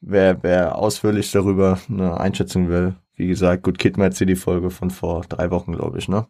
wer, 0.00 0.42
wer 0.42 0.76
ausführlich 0.76 1.30
darüber 1.30 1.78
eine 1.88 2.18
Einschätzung 2.18 2.68
will, 2.68 2.96
wie 3.14 3.28
gesagt, 3.28 3.62
Good 3.62 3.78
Kid 3.78 3.96
Mad 3.96 4.14
City 4.14 4.36
Folge 4.36 4.70
von 4.70 4.90
vor 4.90 5.22
drei 5.28 5.50
Wochen, 5.50 5.72
glaube 5.72 5.98
ich, 5.98 6.08
ne? 6.08 6.26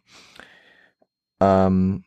Ähm, 1.40 2.04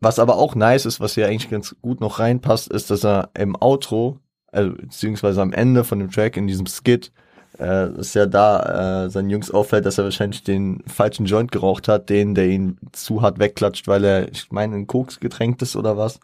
was 0.00 0.18
aber 0.18 0.36
auch 0.36 0.54
nice 0.54 0.86
ist, 0.86 1.00
was 1.00 1.14
hier 1.14 1.26
eigentlich 1.26 1.50
ganz 1.50 1.74
gut 1.80 2.00
noch 2.00 2.18
reinpasst, 2.18 2.68
ist, 2.68 2.90
dass 2.90 3.04
er 3.04 3.30
im 3.34 3.56
Outro 3.56 4.20
also 4.56 4.74
beziehungsweise 4.74 5.42
am 5.42 5.52
Ende 5.52 5.84
von 5.84 5.98
dem 5.98 6.10
Track 6.10 6.36
in 6.36 6.46
diesem 6.46 6.66
Skit, 6.66 7.12
äh, 7.58 7.90
ist 7.98 8.14
ja 8.14 8.26
da 8.26 9.04
äh, 9.04 9.10
seinen 9.10 9.30
Jungs 9.30 9.50
auffällt, 9.50 9.86
dass 9.86 9.98
er 9.98 10.04
wahrscheinlich 10.04 10.42
den 10.42 10.82
falschen 10.86 11.26
Joint 11.26 11.52
geraucht 11.52 11.88
hat, 11.88 12.08
den, 12.10 12.34
der 12.34 12.48
ihn 12.48 12.78
zu 12.92 13.22
hart 13.22 13.38
wegklatscht, 13.38 13.86
weil 13.86 14.04
er, 14.04 14.30
ich 14.30 14.50
meine, 14.50 14.76
in 14.76 14.86
Koks 14.86 15.20
getränkt 15.20 15.62
ist 15.62 15.76
oder 15.76 15.96
was. 15.96 16.20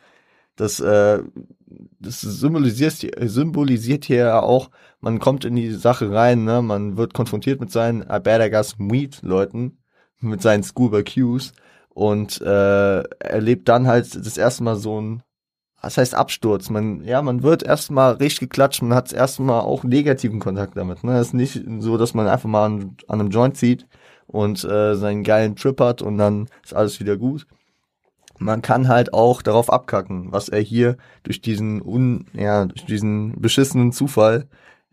Das, 0.57 0.81
äh, 0.81 1.23
das 1.99 2.21
symbolisiert, 2.21 3.07
symbolisiert 3.21 4.05
hier 4.05 4.17
ja 4.17 4.43
auch, 4.43 4.71
man 5.01 5.19
kommt 5.19 5.45
in 5.45 5.57
die 5.57 5.71
Sache 5.73 6.13
rein, 6.13 6.45
ne? 6.45 6.63
man 6.63 6.97
wird 6.97 7.15
konfrontiert 7.15 7.61
mit 7.61 7.71
seinen 7.71 8.03
I 8.03 8.21
better 8.21 8.51
gas 8.51 8.77
weed 8.79 9.23
Leuten, 9.23 9.79
mit 10.21 10.43
seinen 10.43 10.63
Scuba 10.63 11.03
Qs 11.03 11.53
und 11.89 12.41
äh, 12.43 13.03
erlebt 13.03 13.69
dann 13.69 13.87
halt 13.87 14.15
das 14.15 14.37
erste 14.37 14.63
Mal 14.63 14.77
so 14.77 15.01
ein 15.01 15.23
was 15.83 15.99
heißt 15.99 16.15
Absturz? 16.15 16.71
Man, 16.71 17.03
ja, 17.05 17.21
man 17.23 17.43
wird 17.43 17.65
erstmal 17.65 18.13
richtig 18.13 18.51
geklatscht, 18.51 18.83
man 18.83 18.95
hat 18.95 19.13
erstmal 19.13 19.61
auch 19.63 19.83
negativen 19.83 20.39
Kontakt 20.39 20.77
damit. 20.77 21.03
Ne? 21.03 21.19
Es 21.19 21.29
ist 21.29 21.35
nicht 21.35 21.61
so, 21.81 21.99
dass 21.99 22.15
man 22.15 22.29
einfach 22.29 22.49
mal 22.49 22.67
an, 22.67 22.97
an 23.09 23.21
einem 23.21 23.31
Joint 23.31 23.57
zieht 23.57 23.87
und 24.29 24.63
äh, 24.65 24.95
seinen 24.95 25.25
geilen 25.25 25.57
Trip 25.57 25.79
hat 25.81 26.01
und 26.01 26.19
dann 26.19 26.49
ist 26.63 26.73
alles 26.73 27.01
wieder 27.01 27.17
gut. 27.17 27.47
Man 28.39 28.63
kann 28.63 28.89
halt 28.89 29.13
auch 29.13 29.43
darauf 29.43 29.73
abkacken, 29.73 30.33
was 30.33 30.49
er 30.49 30.61
hier 30.61 30.97
durch 31.23 31.41
diesen 31.41 31.83
un, 31.83 32.27
ja, 32.33 32.67
durch 32.67 32.85
diesen 32.85 33.41
beschissenen 33.41 33.93
Zufall 33.93 34.49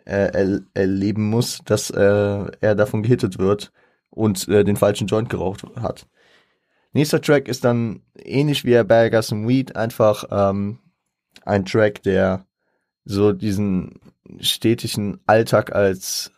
äh, 0.05 0.31
er, 0.33 0.61
erleben 0.73 1.29
muss, 1.29 1.59
dass 1.65 1.89
äh, 1.89 2.45
er 2.61 2.75
davon 2.75 3.03
gehittet 3.03 3.39
wird 3.39 3.71
und 4.09 4.47
äh, 4.47 4.63
den 4.63 4.75
falschen 4.75 5.07
Joint 5.07 5.29
geraucht 5.29 5.63
hat. 5.81 6.07
Nächster 6.93 7.21
Track 7.21 7.47
ist 7.47 7.63
dann 7.63 8.01
ähnlich 8.15 8.65
wie 8.65 8.83
Bergers 8.83 9.31
and 9.31 9.47
Weed, 9.47 9.75
einfach 9.75 10.25
ähm, 10.31 10.79
ein 11.45 11.65
Track, 11.65 12.01
der 12.03 12.45
so 13.05 13.31
diesen 13.31 13.99
stetigen 14.39 15.19
Alltag 15.25 15.73
als, 15.73 16.31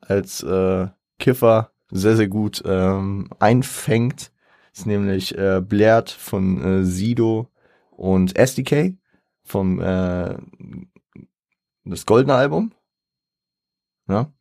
als 0.00 0.42
äh, 0.42 0.88
Kiffer 1.18 1.70
sehr, 1.90 2.16
sehr 2.16 2.28
gut 2.28 2.62
ähm, 2.66 3.30
einfängt. 3.38 4.30
Ist 4.74 4.86
nämlich 4.86 5.36
äh, 5.38 5.60
Blared 5.60 6.10
von 6.10 6.62
äh, 6.62 6.84
Sido 6.84 7.48
und 7.90 8.36
SDK 8.36 8.96
vom 9.44 9.80
äh, 9.80 10.36
das 11.84 12.06
goldene 12.06 12.34
Album. 12.34 12.72
Ja. 14.08 14.32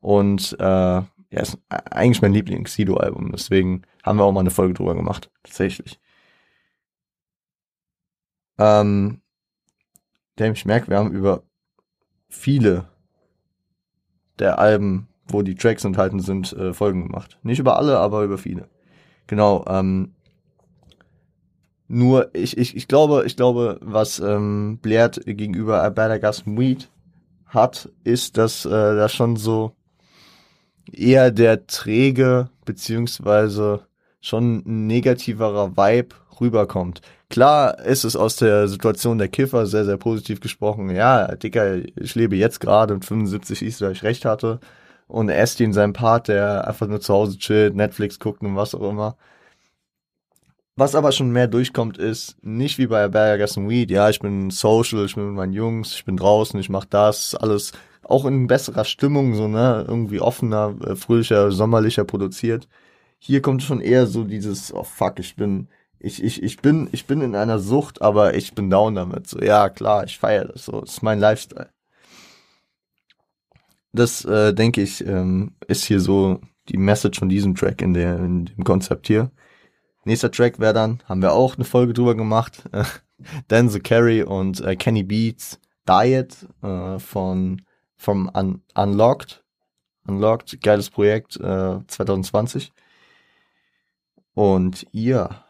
Und 0.00 0.56
äh, 0.58 0.64
ja, 0.64 1.08
ist 1.30 1.58
eigentlich 1.68 2.22
mein 2.22 2.32
Lieblings-Sido-Album. 2.32 3.32
Deswegen 3.32 3.82
haben 4.02 4.18
wir 4.18 4.24
auch 4.24 4.32
mal 4.32 4.40
eine 4.40 4.50
Folge 4.50 4.74
drüber 4.74 4.94
gemacht. 4.94 5.30
Tatsächlich. 5.42 6.00
Ähm, 8.58 9.20
der 10.38 10.52
ich 10.52 10.64
merke, 10.64 10.88
wir 10.88 10.98
haben 10.98 11.12
über 11.12 11.42
viele 12.28 12.88
der 14.38 14.58
Alben, 14.58 15.08
wo 15.26 15.42
die 15.42 15.56
Tracks 15.56 15.84
enthalten 15.84 16.20
sind, 16.20 16.52
äh, 16.54 16.72
Folgen 16.72 17.02
gemacht. 17.02 17.38
Nicht 17.42 17.58
über 17.58 17.76
alle, 17.76 17.98
aber 17.98 18.22
über 18.22 18.38
viele. 18.38 18.68
Genau. 19.28 19.64
Ähm, 19.68 20.14
nur 21.86 22.34
ich, 22.34 22.58
ich, 22.58 22.76
ich 22.76 22.88
glaube, 22.88 23.24
ich 23.24 23.36
glaube, 23.36 23.78
was 23.80 24.18
ähm, 24.18 24.78
Blair 24.82 25.08
gegenüber 25.10 25.82
A 25.82 25.88
Better 25.88 26.18
Gas 26.18 26.44
Weed 26.44 26.90
hat, 27.46 27.88
ist, 28.04 28.36
dass 28.36 28.66
äh, 28.66 28.70
da 28.70 29.08
schon 29.08 29.36
so 29.36 29.72
eher 30.92 31.30
der 31.30 31.66
träge 31.66 32.50
beziehungsweise 32.64 33.86
schon 34.20 34.62
ein 34.66 34.86
negativerer 34.86 35.76
Vibe 35.76 36.14
rüberkommt. 36.40 37.00
Klar 37.30 37.78
ist 37.80 38.04
es 38.04 38.16
aus 38.16 38.36
der 38.36 38.68
Situation 38.68 39.18
der 39.18 39.28
Kiffer 39.28 39.66
sehr, 39.66 39.84
sehr 39.84 39.96
positiv 39.98 40.40
gesprochen. 40.40 40.90
Ja, 40.90 41.34
Dicker, 41.36 41.76
ich 41.96 42.14
lebe 42.14 42.36
jetzt 42.36 42.60
gerade 42.60 42.94
und 42.94 43.04
75 43.04 43.62
ist, 43.62 43.80
da 43.80 43.90
ich 43.90 44.02
recht 44.02 44.24
hatte. 44.24 44.60
Und 45.08 45.30
Esti 45.30 45.64
in 45.64 45.72
seinem 45.72 45.94
Part, 45.94 46.28
der 46.28 46.68
einfach 46.68 46.86
nur 46.86 47.00
zu 47.00 47.14
Hause 47.14 47.38
chillt, 47.38 47.74
Netflix 47.74 48.18
guckt 48.18 48.42
und 48.42 48.56
was 48.56 48.74
auch 48.74 48.88
immer. 48.88 49.16
Was 50.76 50.94
aber 50.94 51.10
schon 51.10 51.32
mehr 51.32 51.48
durchkommt, 51.48 51.98
ist 51.98 52.36
nicht 52.44 52.78
wie 52.78 52.86
bei 52.86 53.08
Berger 53.08 53.46
Weed. 53.46 53.90
Ja, 53.90 54.10
ich 54.10 54.20
bin 54.20 54.50
social, 54.50 55.04
ich 55.06 55.16
bin 55.16 55.26
mit 55.26 55.34
meinen 55.34 55.52
Jungs, 55.52 55.94
ich 55.94 56.04
bin 56.04 56.16
draußen, 56.16 56.60
ich 56.60 56.68
mach 56.68 56.84
das, 56.84 57.34
alles 57.34 57.72
auch 58.04 58.24
in 58.26 58.46
besserer 58.46 58.84
Stimmung, 58.84 59.34
so, 59.34 59.48
ne, 59.48 59.84
irgendwie 59.88 60.20
offener, 60.20 60.76
äh, 60.86 60.94
fröhlicher, 60.94 61.50
sommerlicher 61.50 62.04
produziert. 62.04 62.68
Hier 63.18 63.42
kommt 63.42 63.62
schon 63.64 63.80
eher 63.80 64.06
so 64.06 64.24
dieses, 64.24 64.72
oh 64.72 64.84
fuck, 64.84 65.18
ich 65.18 65.36
bin, 65.36 65.68
ich, 65.98 66.22
ich, 66.22 66.42
ich 66.42 66.58
bin, 66.58 66.88
ich 66.92 67.06
bin 67.06 67.22
in 67.22 67.34
einer 67.34 67.58
Sucht, 67.58 68.00
aber 68.02 68.34
ich 68.34 68.54
bin 68.54 68.70
down 68.70 68.94
damit. 68.94 69.26
So, 69.26 69.40
ja, 69.40 69.68
klar, 69.70 70.04
ich 70.04 70.18
feiere 70.18 70.46
das 70.46 70.66
so. 70.66 70.80
Das 70.82 70.92
ist 70.92 71.02
mein 71.02 71.18
Lifestyle. 71.18 71.70
Das, 73.98 74.24
äh, 74.24 74.54
denke 74.54 74.82
ich, 74.82 75.04
ähm, 75.06 75.52
ist 75.66 75.84
hier 75.84 76.00
so 76.00 76.40
die 76.68 76.76
Message 76.76 77.18
von 77.18 77.28
diesem 77.28 77.54
Track 77.54 77.82
in, 77.82 77.94
der, 77.94 78.18
in 78.18 78.46
dem 78.46 78.64
Konzept 78.64 79.06
hier. 79.06 79.30
Nächster 80.04 80.30
Track 80.30 80.58
wäre 80.58 80.74
dann, 80.74 81.02
haben 81.06 81.22
wir 81.22 81.32
auch 81.32 81.56
eine 81.56 81.64
Folge 81.64 81.92
drüber 81.92 82.14
gemacht, 82.14 82.62
Denzel 83.50 83.80
Carey 83.80 84.22
und 84.22 84.60
äh, 84.60 84.76
Kenny 84.76 85.02
Beats 85.02 85.58
Diet 85.88 86.46
äh, 86.62 86.98
von 86.98 87.62
vom 87.96 88.30
Un 88.34 88.62
Unlocked 88.76 89.42
Unlocked, 90.08 90.60
geiles 90.62 90.90
Projekt, 90.90 91.36
äh, 91.36 91.78
2020. 91.86 92.72
Und 94.34 94.86
ja, 94.92 95.44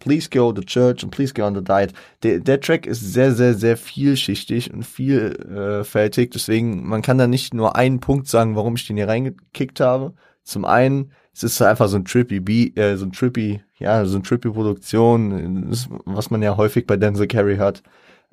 Please 0.00 0.28
Go 0.28 0.52
to 0.52 0.62
Church 0.62 1.04
und 1.04 1.10
Please 1.10 1.32
Go 1.32 1.44
on 1.44 1.54
the 1.54 1.62
Diet. 1.62 1.92
Der, 2.24 2.40
der 2.40 2.60
Track 2.60 2.86
ist 2.86 3.12
sehr, 3.12 3.32
sehr, 3.32 3.54
sehr 3.54 3.76
vielschichtig 3.76 4.72
und 4.72 4.84
vielfältig. 4.84 6.32
Deswegen, 6.32 6.86
man 6.88 7.02
kann 7.02 7.18
da 7.18 7.28
nicht 7.28 7.54
nur 7.54 7.76
einen 7.76 8.00
Punkt 8.00 8.26
sagen, 8.26 8.56
warum 8.56 8.74
ich 8.74 8.86
den 8.86 8.96
hier 8.96 9.08
reingekickt 9.08 9.78
habe. 9.78 10.14
Zum 10.42 10.64
einen, 10.64 11.12
es 11.32 11.44
ist 11.44 11.62
einfach 11.62 11.88
so 11.88 11.96
ein 11.96 12.04
trippy 12.04 12.40
Beat, 12.40 12.76
äh, 12.76 12.96
so 12.96 13.06
ein 13.06 13.12
trippy, 13.12 13.62
ja, 13.78 14.04
so 14.04 14.18
ein 14.18 14.24
trippy 14.24 14.50
Produktion, 14.50 15.70
was 16.04 16.30
man 16.30 16.42
ja 16.42 16.56
häufig 16.56 16.86
bei 16.86 16.96
Denzel 16.96 17.28
Carey 17.28 17.58
hat. 17.58 17.82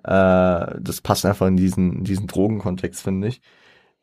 Äh, 0.03 0.79
das 0.79 1.01
passt 1.03 1.25
einfach 1.25 1.47
in 1.47 1.57
diesen, 1.57 1.99
in 1.99 2.03
diesen 2.05 2.27
Drogenkontext, 2.27 3.03
finde 3.03 3.27
ich. 3.27 3.41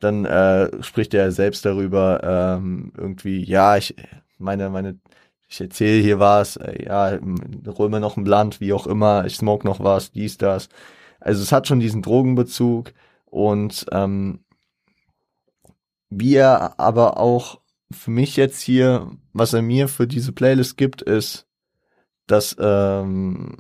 Dann 0.01 0.25
äh, 0.27 0.83
spricht 0.83 1.15
er 1.15 1.33
selbst 1.33 1.65
darüber, 1.65 2.21
ähm, 2.59 2.93
irgendwie, 2.97 3.43
ja, 3.43 3.77
ich, 3.77 3.95
meine, 4.39 4.71
meine 4.71 4.99
ich 5.49 5.61
erzähle 5.61 6.03
hier 6.03 6.19
was, 6.19 6.57
äh, 6.57 6.87
ja, 6.87 7.19
mir 7.21 8.01
noch 8.01 8.17
ein 8.17 8.25
Blunt, 8.25 8.61
wie 8.61 8.73
auch 8.73 8.87
immer, 8.87 9.25
ich 9.27 9.37
smoke 9.37 9.67
noch 9.67 9.81
was, 9.81 10.13
dies, 10.13 10.39
das. 10.39 10.69
Also 11.21 11.43
es 11.43 11.53
hat 11.53 11.67
schon 11.67 11.81
diesen 11.81 12.03
Drogenbezug 12.03 12.93
und 13.27 13.87
ähm, 13.93 14.45
wie 16.11 16.35
er 16.35 16.79
aber 16.79 17.19
auch 17.19 17.61
für 17.91 18.11
mich 18.11 18.37
jetzt 18.37 18.61
hier, 18.61 19.11
was 19.33 19.53
er 19.53 19.63
mir 19.63 19.89
für 19.89 20.07
diese 20.07 20.33
Playlist 20.33 20.77
gibt, 20.77 21.03
ist, 21.03 21.47
dass 22.27 22.57
ähm, 22.59 23.57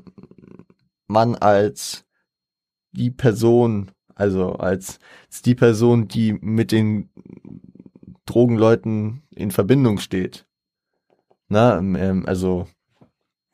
man 1.06 1.34
als 1.34 2.04
die 2.92 3.10
Person, 3.10 3.90
also 4.14 4.52
als, 4.52 4.98
als 5.26 5.42
die 5.42 5.54
Person, 5.54 6.08
die 6.08 6.32
mit 6.32 6.72
den 6.72 7.10
Drogenleuten 8.26 9.22
in 9.30 9.50
Verbindung 9.50 9.98
steht, 9.98 10.46
na, 11.48 11.78
ähm, 11.78 12.24
also 12.26 12.66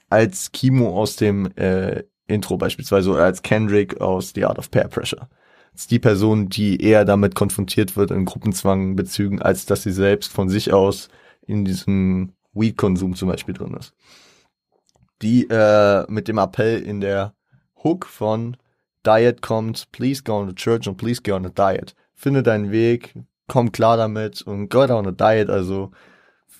als 0.08 0.52
Kimo 0.52 1.00
aus 1.00 1.16
dem 1.16 1.50
äh, 1.56 2.04
Intro 2.26 2.56
beispielsweise 2.56 3.10
oder 3.10 3.24
als 3.24 3.42
Kendrick 3.42 4.00
aus 4.00 4.32
The 4.34 4.44
Art 4.44 4.58
of 4.58 4.70
Peer 4.70 4.88
Pressure. 4.88 5.28
Das 5.72 5.82
ist 5.82 5.90
die 5.90 5.98
Person, 5.98 6.48
die 6.48 6.82
eher 6.82 7.04
damit 7.04 7.34
konfrontiert 7.34 7.96
wird 7.96 8.10
in 8.10 8.24
Gruppenzwangbezügen, 8.24 9.40
als 9.40 9.66
dass 9.66 9.82
sie 9.82 9.92
selbst 9.92 10.32
von 10.32 10.48
sich 10.48 10.72
aus 10.72 11.08
in 11.46 11.64
diesem 11.64 12.32
Weed-Konsum 12.52 13.14
zum 13.14 13.28
Beispiel 13.28 13.54
drin 13.54 13.76
ist. 13.78 13.94
Die 15.22 15.46
äh, 15.48 16.04
mit 16.08 16.28
dem 16.28 16.38
Appell 16.38 16.80
in 16.80 17.00
der 17.00 17.34
Hook 17.82 18.06
von 18.06 18.56
Diet 19.06 19.42
kommt, 19.42 19.90
please 19.92 20.22
go 20.22 20.38
on 20.40 20.48
the 20.48 20.54
church 20.54 20.86
and 20.88 20.96
please 20.96 21.22
go 21.22 21.34
on 21.34 21.46
a 21.46 21.50
diet. 21.50 21.94
Finde 22.14 22.42
deinen 22.42 22.70
Weg, 22.70 23.14
komm 23.46 23.72
klar 23.72 23.96
damit 23.96 24.42
und 24.42 24.68
go 24.68 24.82
on 24.82 25.06
a 25.06 25.12
diet, 25.12 25.48
also 25.48 25.90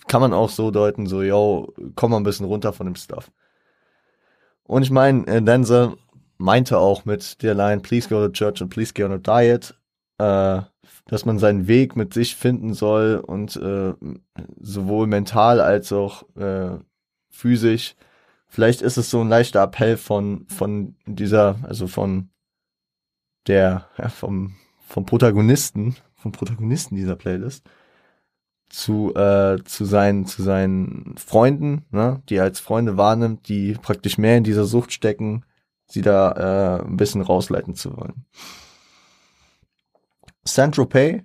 kann 0.08 0.20
man 0.20 0.32
auch 0.32 0.50
so 0.50 0.70
deuten, 0.70 1.06
so, 1.06 1.22
yo, 1.22 1.72
komm 1.94 2.10
mal 2.10 2.18
ein 2.18 2.24
bisschen 2.24 2.46
runter 2.46 2.72
von 2.72 2.86
dem 2.86 2.96
Stuff. 2.96 3.30
Und 4.64 4.82
ich 4.82 4.90
meine, 4.90 5.26
äh, 5.26 5.42
Denzel 5.42 5.96
meinte 6.38 6.78
auch 6.78 7.04
mit 7.04 7.42
der 7.42 7.54
Line, 7.54 7.80
please 7.80 8.08
go 8.08 8.26
to 8.26 8.32
church 8.32 8.62
and 8.62 8.70
please 8.70 8.92
get 8.92 9.06
on 9.06 9.12
a 9.12 9.18
diet, 9.18 9.74
äh, 10.18 10.62
dass 11.06 11.24
man 11.24 11.38
seinen 11.38 11.66
Weg 11.66 11.96
mit 11.96 12.14
sich 12.14 12.36
finden 12.36 12.72
soll 12.72 13.22
und 13.26 13.56
äh, 13.56 13.94
sowohl 14.60 15.06
mental 15.06 15.60
als 15.60 15.92
auch 15.92 16.24
äh, 16.36 16.78
physisch. 17.28 17.96
Vielleicht 18.46 18.80
ist 18.82 18.96
es 18.96 19.10
so 19.10 19.20
ein 19.20 19.28
leichter 19.28 19.62
Appell 19.62 19.96
von, 19.96 20.46
von 20.48 20.96
dieser, 21.06 21.56
also 21.62 21.86
von 21.86 22.30
der, 23.46 23.86
ja, 23.98 24.08
vom, 24.08 24.54
vom 24.86 25.04
Protagonisten, 25.04 25.96
vom 26.14 26.32
Protagonisten 26.32 26.96
dieser 26.96 27.16
Playlist, 27.16 27.64
zu, 28.70 29.14
äh, 29.14 29.62
zu, 29.64 29.84
seinen, 29.84 30.26
zu 30.26 30.42
seinen 30.42 31.14
Freunden, 31.18 31.84
ne, 31.90 32.22
die 32.28 32.36
er 32.36 32.44
als 32.44 32.60
Freunde 32.60 32.96
wahrnimmt, 32.96 33.48
die 33.48 33.74
praktisch 33.74 34.16
mehr 34.16 34.38
in 34.38 34.44
dieser 34.44 34.64
Sucht 34.64 34.92
stecken, 34.92 35.44
sie 35.86 36.02
da 36.02 36.78
äh, 36.78 36.82
ein 36.84 36.96
bisschen 36.96 37.20
rausleiten 37.20 37.74
zu 37.74 37.96
wollen. 37.96 38.24
Saint-Tropez, 40.44 41.22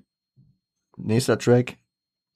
nächster 0.97 1.38
Track, 1.38 1.77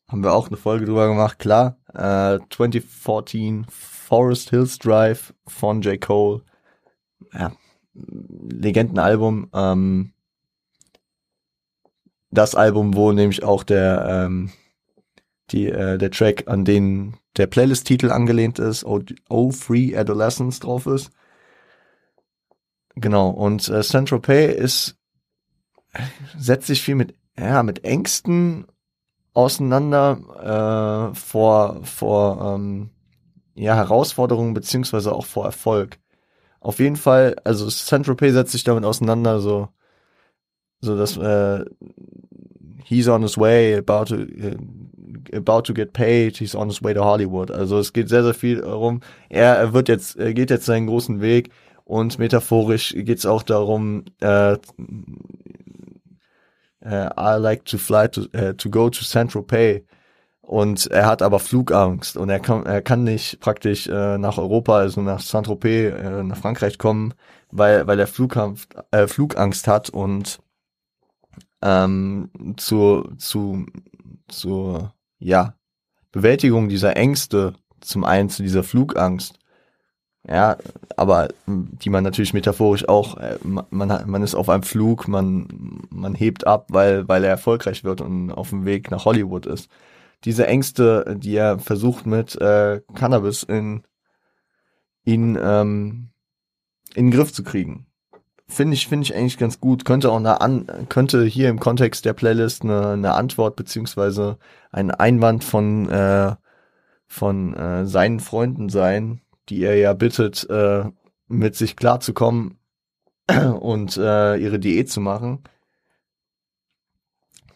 haben 0.07 0.23
wir 0.23 0.33
auch 0.33 0.47
eine 0.47 0.57
Folge 0.57 0.85
drüber 0.85 1.07
gemacht, 1.07 1.39
klar. 1.39 1.77
Äh, 1.93 2.39
2014 2.49 3.65
Forest 3.69 4.51
Hills 4.51 4.77
Drive 4.79 5.33
von 5.47 5.81
J. 5.81 5.99
Cole. 5.99 6.41
Ja, 7.33 7.51
Legendenalbum. 7.93 9.49
Ähm, 9.53 10.13
das 12.31 12.55
Album, 12.55 12.95
wo 12.95 13.11
nämlich 13.11 13.43
auch 13.43 13.63
der 13.63 14.07
ähm, 14.07 14.51
die, 15.51 15.67
äh, 15.67 15.97
der 15.97 16.11
Track, 16.11 16.43
an 16.47 16.65
den 16.65 17.17
der 17.37 17.47
Playlist-Titel 17.47 18.11
angelehnt 18.11 18.59
ist, 18.59 18.83
O, 18.83 19.01
o 19.29 19.51
Free 19.51 19.95
Adolescence 19.95 20.59
drauf 20.59 20.85
ist. 20.85 21.11
Genau, 22.95 23.29
und 23.29 23.69
äh, 23.69 23.81
Pay 24.19 24.53
ist, 24.53 24.97
setzt 26.37 26.67
sich 26.67 26.81
viel 26.81 26.95
mit, 26.95 27.15
ja, 27.37 27.63
mit 27.63 27.85
Ängsten 27.85 28.65
auseinander 29.33 31.11
äh, 31.11 31.15
vor, 31.15 31.83
vor 31.83 32.55
ähm, 32.55 32.89
ja, 33.55 33.75
Herausforderungen 33.75 34.53
beziehungsweise 34.53 35.13
auch 35.13 35.25
vor 35.25 35.45
Erfolg. 35.45 35.97
Auf 36.59 36.79
jeden 36.79 36.97
Fall, 36.97 37.37
also 37.45 37.69
Pay 38.15 38.31
setzt 38.31 38.51
sich 38.51 38.65
damit 38.65 38.83
auseinander, 38.83 39.39
so, 39.39 39.69
so 40.81 40.97
dass 40.97 41.15
äh, 41.15 41.63
he's 42.83 43.07
on 43.07 43.21
his 43.21 43.37
way, 43.37 43.77
about 43.77 44.05
to, 44.05 44.15
uh, 44.15 44.57
about 45.33 45.61
to 45.63 45.73
get 45.73 45.93
paid, 45.93 46.37
he's 46.37 46.55
on 46.55 46.67
his 46.67 46.81
way 46.81 46.93
to 46.93 47.03
Hollywood. 47.03 47.51
Also 47.51 47.79
es 47.79 47.93
geht 47.93 48.09
sehr, 48.09 48.23
sehr 48.23 48.33
viel 48.33 48.61
darum, 48.61 49.01
er, 49.29 49.73
wird 49.73 49.89
jetzt, 49.89 50.17
er 50.17 50.33
geht 50.33 50.49
jetzt 50.49 50.65
seinen 50.65 50.87
großen 50.87 51.21
Weg 51.21 51.51
und 51.85 52.19
metaphorisch 52.19 52.93
geht 52.93 53.17
es 53.19 53.25
auch 53.25 53.43
darum, 53.43 54.05
äh, 54.19 54.57
Uh, 56.81 57.09
I 57.17 57.35
like 57.35 57.65
to 57.65 57.77
fly 57.77 58.07
to, 58.07 58.21
uh, 58.33 58.53
to 58.53 58.69
go 58.69 58.89
to 58.89 59.03
Central 59.03 59.43
Pay. 59.43 59.83
Und 60.49 60.87
er 60.87 61.05
hat 61.05 61.21
aber 61.21 61.39
Flugangst 61.39 62.17
und 62.17 62.29
er 62.29 62.39
kann, 62.39 62.65
er 62.65 62.81
kann 62.81 63.03
nicht 63.03 63.39
praktisch 63.39 63.85
äh, 63.85 64.17
nach 64.17 64.39
Europa, 64.39 64.79
also 64.79 64.99
nach 64.99 65.19
Saint-Tropez, 65.19 65.93
äh, 65.93 66.23
nach 66.23 66.37
Frankreich 66.37 66.79
kommen, 66.79 67.13
weil, 67.51 67.85
weil 67.85 67.99
er 67.99 68.07
Flugangst, 68.07 68.67
äh, 68.89 69.05
Flugangst 69.05 69.67
hat 69.67 69.91
und 69.91 70.39
ähm, 71.61 72.31
zur, 72.57 73.15
zu, 73.19 73.67
zur, 74.27 74.91
ja, 75.19 75.55
Bewältigung 76.11 76.69
dieser 76.69 76.97
Ängste, 76.97 77.53
zum 77.81 78.03
einen 78.03 78.29
zu 78.29 78.41
dieser 78.43 78.63
Flugangst, 78.63 79.39
ja, 80.27 80.57
aber 80.97 81.29
die 81.47 81.89
man 81.89 82.03
natürlich 82.03 82.33
metaphorisch 82.33 82.87
auch, 82.87 83.17
äh, 83.17 83.37
man, 83.43 83.69
man 83.69 84.23
ist 84.23 84.35
auf 84.35 84.49
einem 84.49 84.63
Flug, 84.63 85.07
man, 85.07 85.87
man 85.89 86.13
hebt 86.13 86.45
ab, 86.45 86.67
weil, 86.69 87.07
weil 87.07 87.23
er 87.23 87.29
erfolgreich 87.29 87.83
wird 87.83 88.01
und 88.01 88.31
auf 88.31 88.49
dem 88.49 88.65
Weg 88.65 88.91
nach 88.91 89.05
Hollywood 89.05 89.45
ist. 89.45 89.69
Diese 90.25 90.45
Ängste, 90.45 91.15
die 91.17 91.35
er 91.35 91.59
versucht 91.59 92.05
mit 92.05 92.35
äh, 92.41 92.81
Cannabis 92.95 93.43
in, 93.43 93.83
in, 95.05 95.37
ähm, 95.41 96.09
in 96.93 97.07
den 97.07 97.11
Griff 97.11 97.31
zu 97.31 97.43
kriegen 97.43 97.88
finde 98.49 98.73
ich, 98.73 98.87
finde 98.87 99.03
ich 99.03 99.15
eigentlich 99.15 99.37
ganz 99.37 99.59
gut. 99.59 99.85
Könnte 99.85 100.11
auch 100.11 100.17
eine 100.17 100.41
an, 100.41 100.67
könnte 100.89 101.23
hier 101.25 101.49
im 101.49 101.59
Kontext 101.59 102.03
der 102.05 102.13
Playlist 102.13 102.63
eine, 102.63 102.89
eine 102.89 103.13
Antwort 103.13 103.55
beziehungsweise 103.55 104.37
ein 104.71 104.91
Einwand 104.91 105.43
von, 105.43 105.89
äh, 105.89 106.35
von 107.07 107.53
äh, 107.55 107.85
seinen 107.85 108.19
Freunden 108.19 108.69
sein, 108.69 109.21
die 109.49 109.63
er 109.63 109.75
ja 109.75 109.93
bittet, 109.93 110.49
äh, 110.49 110.85
mit 111.27 111.55
sich 111.55 111.75
klarzukommen 111.75 112.57
und 113.59 113.97
äh, 113.97 114.35
ihre 114.37 114.59
Diät 114.59 114.89
zu 114.89 114.99
machen. 114.99 115.43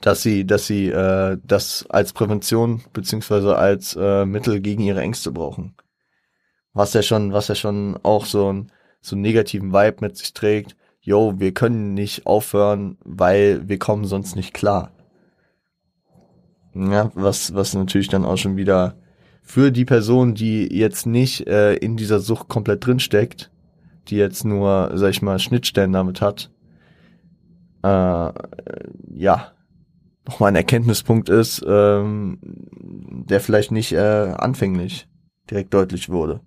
Dass 0.01 0.21
sie, 0.21 0.45
dass 0.45 0.67
sie 0.67 0.89
äh, 0.89 1.37
das 1.43 1.85
als 1.89 2.13
Prävention 2.13 2.83
beziehungsweise 2.93 3.57
als 3.57 3.95
äh, 3.99 4.25
Mittel 4.25 4.59
gegen 4.59 4.83
ihre 4.83 5.01
Ängste 5.01 5.31
brauchen. 5.31 5.75
Was 6.73 6.93
ja 6.93 7.01
schon, 7.01 7.33
was 7.33 7.47
ja 7.47 7.55
schon 7.55 7.97
auch 8.03 8.25
so 8.25 8.51
ein 8.51 8.71
so 9.03 9.15
einen 9.15 9.21
negativen 9.21 9.73
Vibe 9.73 9.97
mit 9.99 10.17
sich 10.17 10.33
trägt 10.33 10.75
yo, 11.03 11.33
wir 11.37 11.53
können 11.53 11.93
nicht 11.93 12.25
aufhören, 12.25 12.97
weil 13.03 13.67
wir 13.67 13.77
kommen 13.77 14.05
sonst 14.05 14.35
nicht 14.35 14.53
klar. 14.53 14.91
Ja, 16.73 17.11
was, 17.13 17.53
was 17.53 17.75
natürlich 17.75 18.07
dann 18.07 18.25
auch 18.25 18.37
schon 18.37 18.57
wieder 18.57 18.95
für 19.43 19.71
die 19.71 19.85
Person, 19.85 20.33
die 20.33 20.73
jetzt 20.73 21.05
nicht 21.05 21.45
äh, 21.45 21.75
in 21.75 21.97
dieser 21.97 22.19
Sucht 22.19 22.47
komplett 22.47 22.85
drinsteckt, 22.85 23.51
die 24.07 24.15
jetzt 24.15 24.45
nur, 24.45 24.91
sag 24.95 25.11
ich 25.11 25.21
mal, 25.21 25.37
Schnittstellen 25.37 25.91
damit 25.91 26.21
hat, 26.21 26.49
äh, 27.83 28.31
ja, 29.13 29.51
nochmal 30.25 30.51
ein 30.51 30.55
Erkenntnispunkt 30.55 31.27
ist, 31.29 31.63
ähm, 31.67 32.39
der 32.41 33.41
vielleicht 33.41 33.71
nicht 33.71 33.91
äh, 33.91 34.33
anfänglich 34.37 35.07
direkt 35.51 35.73
deutlich 35.73 36.09
wurde. 36.09 36.39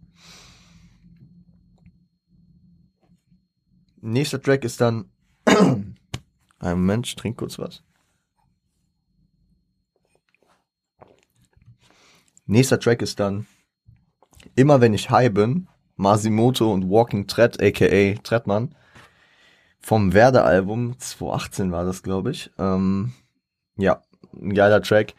nächster 4.06 4.40
Track 4.40 4.64
ist 4.64 4.80
dann. 4.80 5.10
Ein 5.46 5.94
Moment, 6.58 7.06
ich 7.06 7.16
trinke 7.16 7.38
kurz 7.38 7.58
was. 7.58 7.82
Nächster 12.46 12.80
Track 12.80 13.02
ist 13.02 13.20
dann 13.20 13.46
Immer 14.54 14.80
wenn 14.80 14.94
ich 14.94 15.10
high 15.10 15.32
bin, 15.32 15.68
Masimoto 15.96 16.72
und 16.72 16.88
Walking 16.88 17.26
Tread, 17.26 17.60
aka 17.62 18.14
Treadmann, 18.22 18.74
vom 19.80 20.14
Werder-Album 20.14 20.98
2018 20.98 21.72
war 21.72 21.84
das, 21.84 22.02
glaube 22.02 22.30
ich. 22.30 22.50
Ähm, 22.58 23.12
ja, 23.76 24.02
ein 24.34 24.54
geiler 24.54 24.82
Track, 24.82 25.14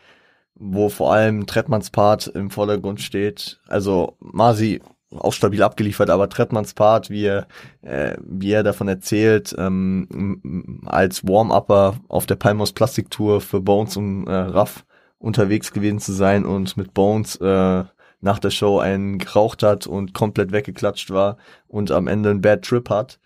wo 0.55 0.89
vor 0.89 1.13
allem 1.13 1.45
Treadmanns 1.45 1.89
Part 1.89 2.27
im 2.27 2.49
Vordergrund 2.49 3.01
steht. 3.01 3.59
Also 3.67 4.17
Masi 4.19 4.81
auch 5.11 5.33
stabil 5.33 5.63
abgeliefert, 5.63 6.09
aber 6.09 6.29
Trettmanns 6.29 6.73
Part, 6.73 7.09
wie 7.09 7.25
er, 7.25 7.47
äh, 7.81 8.17
wie 8.21 8.51
er 8.51 8.63
davon 8.63 8.87
erzählt, 8.87 9.55
ähm, 9.57 10.81
als 10.85 11.25
Warm-Upper 11.25 11.99
auf 12.07 12.25
der 12.25 12.35
Palmos 12.35 12.73
Plastiktour 12.73 13.41
für 13.41 13.61
Bones 13.61 13.95
und 13.97 14.27
äh, 14.27 14.33
Raff 14.33 14.85
unterwegs 15.19 15.71
gewesen 15.71 15.99
zu 15.99 16.13
sein 16.13 16.45
und 16.45 16.77
mit 16.77 16.93
Bones 16.93 17.37
äh, 17.37 17.83
nach 18.19 18.39
der 18.39 18.49
Show 18.49 18.79
einen 18.79 19.19
geraucht 19.19 19.63
hat 19.63 19.87
und 19.87 20.13
komplett 20.13 20.51
weggeklatscht 20.51 21.11
war 21.11 21.37
und 21.67 21.91
am 21.91 22.07
Ende 22.07 22.31
einen 22.31 22.41
Bad 22.41 22.63
Trip 22.63 22.89
hat. 22.89 23.19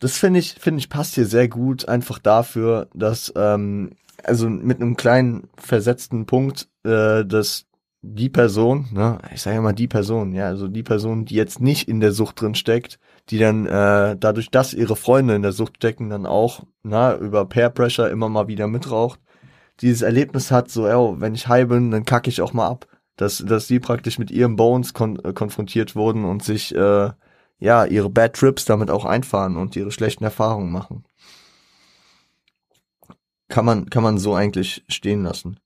Das 0.00 0.18
finde 0.18 0.40
ich, 0.40 0.54
finde 0.54 0.78
ich 0.80 0.88
passt 0.88 1.14
hier 1.14 1.26
sehr 1.26 1.48
gut, 1.48 1.88
einfach 1.88 2.18
dafür, 2.18 2.88
dass, 2.94 3.32
ähm, 3.36 3.96
also 4.22 4.48
mit 4.48 4.80
einem 4.80 4.96
kleinen 4.96 5.48
versetzten 5.56 6.26
Punkt, 6.26 6.68
äh, 6.84 7.24
dass 7.24 7.67
die 8.02 8.28
Person, 8.28 8.86
ne, 8.92 9.18
ich 9.34 9.42
sage 9.42 9.56
ja 9.56 9.62
mal 9.62 9.72
die 9.72 9.88
Person, 9.88 10.32
ja, 10.32 10.46
also 10.46 10.68
die 10.68 10.82
Person, 10.82 11.24
die 11.24 11.34
jetzt 11.34 11.60
nicht 11.60 11.88
in 11.88 12.00
der 12.00 12.12
Sucht 12.12 12.40
drin 12.40 12.54
steckt, 12.54 12.98
die 13.30 13.38
dann 13.38 13.66
äh, 13.66 14.16
dadurch, 14.18 14.50
dass 14.50 14.74
ihre 14.74 14.96
Freunde 14.96 15.34
in 15.34 15.42
der 15.42 15.52
Sucht 15.52 15.76
stecken, 15.76 16.10
dann 16.10 16.26
auch, 16.26 16.64
na, 16.82 17.16
über 17.16 17.44
Peer 17.46 17.70
Pressure 17.70 18.10
immer 18.10 18.28
mal 18.28 18.48
wieder 18.48 18.68
mitraucht, 18.68 19.20
dieses 19.80 20.02
Erlebnis 20.02 20.50
hat, 20.50 20.70
so, 20.70 20.86
ey, 20.86 21.20
wenn 21.20 21.34
ich 21.34 21.48
high 21.48 21.68
bin, 21.68 21.90
dann 21.90 22.04
kacke 22.04 22.30
ich 22.30 22.40
auch 22.40 22.52
mal 22.52 22.68
ab 22.68 22.86
dass, 23.18 23.38
dass 23.38 23.66
sie 23.66 23.80
praktisch 23.80 24.18
mit 24.18 24.30
ihren 24.30 24.56
Bones 24.56 24.94
kon 24.94 25.18
äh, 25.24 25.32
konfrontiert 25.32 25.94
wurden 25.94 26.24
und 26.24 26.42
sich 26.42 26.74
äh, 26.74 27.10
ja 27.58 27.84
ihre 27.84 28.08
Bad 28.08 28.34
Trips 28.34 28.64
damit 28.64 28.90
auch 28.90 29.04
einfahren 29.04 29.56
und 29.56 29.76
ihre 29.76 29.90
schlechten 29.90 30.24
Erfahrungen 30.24 30.70
machen. 30.70 31.04
Kann 33.48 33.64
man, 33.64 33.90
kann 33.90 34.02
man 34.02 34.18
so 34.18 34.34
eigentlich 34.34 34.84
stehen 34.88 35.24
lassen. 35.24 35.58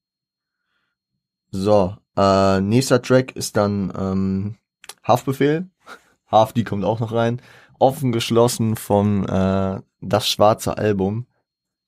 So, 1.51 1.97
äh, 2.17 2.61
nächster 2.61 3.03
Track 3.03 3.33
ist 3.33 3.57
dann 3.57 3.93
ähm, 3.97 4.57
Haftbefehl. 5.03 5.69
Haft, 6.27 6.57
die 6.57 6.65
kommt 6.65 6.85
auch 6.85 7.01
noch 7.01 7.13
rein. 7.13 7.41
Offen 7.79 8.13
geschlossen 8.13 8.77
von 8.77 9.27
äh, 9.29 9.81
Das 10.01 10.29
Schwarze 10.29 10.79
Album 10.79 11.27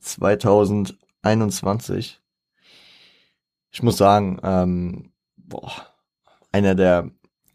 2021. 0.01 2.21
Ich 3.71 3.83
muss 3.83 3.97
sagen, 3.97 4.39
ähm, 4.43 5.13
boah, 5.37 5.73
einer 6.53 6.75
der, 6.75 7.11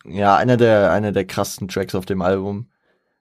ja, 0.06 0.36
einer 0.36 0.58
der, 0.58 0.92
einer 0.92 1.12
der 1.12 1.26
krassesten 1.26 1.68
Tracks 1.68 1.96
auf 1.96 2.06
dem 2.06 2.22
Album. 2.22 2.70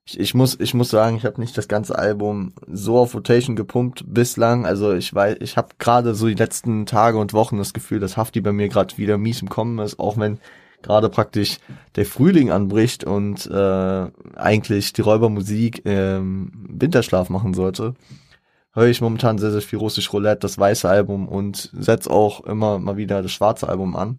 Ich, 0.08 0.18
ich 0.18 0.34
muss, 0.34 0.58
ich 0.58 0.72
muss 0.72 0.88
sagen, 0.88 1.18
ich 1.18 1.26
habe 1.26 1.38
nicht 1.38 1.58
das 1.58 1.68
ganze 1.68 1.98
Album 1.98 2.54
so 2.66 2.96
auf 2.96 3.14
Rotation 3.14 3.56
gepumpt 3.56 4.04
bislang. 4.06 4.64
Also 4.64 4.94
ich 4.94 5.12
weiß, 5.14 5.36
ich 5.40 5.58
habe 5.58 5.68
gerade 5.78 6.14
so 6.14 6.28
die 6.28 6.34
letzten 6.34 6.86
Tage 6.86 7.18
und 7.18 7.34
Wochen 7.34 7.58
das 7.58 7.74
Gefühl, 7.74 8.00
dass 8.00 8.16
Hafti 8.16 8.40
bei 8.40 8.52
mir 8.52 8.68
gerade 8.68 8.96
wieder 8.96 9.18
mies 9.18 9.42
im 9.42 9.50
Kommen 9.50 9.78
ist, 9.80 9.98
auch 9.98 10.16
wenn 10.16 10.38
gerade 10.80 11.10
praktisch 11.10 11.58
der 11.96 12.06
Frühling 12.06 12.50
anbricht 12.50 13.04
und 13.04 13.46
äh, 13.50 14.06
eigentlich 14.36 14.94
die 14.94 15.02
Räubermusik 15.02 15.82
ähm, 15.84 16.52
Winterschlaf 16.70 17.28
machen 17.28 17.52
sollte, 17.52 17.94
höre 18.72 18.86
ich 18.86 19.02
momentan 19.02 19.36
sehr, 19.36 19.50
sehr 19.50 19.60
viel 19.60 19.78
Russisch 19.78 20.10
Roulette, 20.14 20.40
das 20.40 20.56
weiße 20.56 20.88
Album 20.88 21.28
und 21.28 21.70
setz 21.78 22.06
auch 22.06 22.44
immer 22.46 22.78
mal 22.78 22.96
wieder 22.96 23.20
das 23.20 23.32
schwarze 23.32 23.68
Album 23.68 23.94
an 23.94 24.18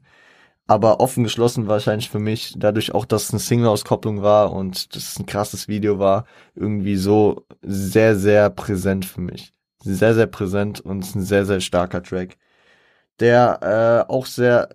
aber 0.70 1.00
offen 1.00 1.24
geschlossen 1.24 1.68
wahrscheinlich 1.68 2.12
für 2.12 2.20
mich, 2.20 2.54
dadurch 2.56 2.94
auch, 2.94 3.06
dass 3.06 3.24
es 3.24 3.30
eine 3.32 3.40
Single-Auskopplung 3.40 4.22
war 4.22 4.54
und 4.54 4.96
das 4.96 5.18
ein 5.18 5.26
krasses 5.26 5.68
Video 5.68 5.98
war, 5.98 6.26
irgendwie 6.54 6.96
so 6.96 7.48
sehr, 7.64 8.16
sehr 8.16 8.52
präsent 8.52 9.04
für 9.04 9.20
mich. 9.20 9.52
Sehr, 9.84 10.14
sehr 10.14 10.28
präsent 10.28 10.80
und 10.80 11.00
ist 11.00 11.16
ein 11.16 11.24
sehr, 11.24 11.48
sehr 11.48 11.60
starker 11.60 12.04
Track. 12.04 12.38
Der 13.20 14.06
äh, 14.08 14.12
auch 14.12 14.28
sehr, 14.28 14.70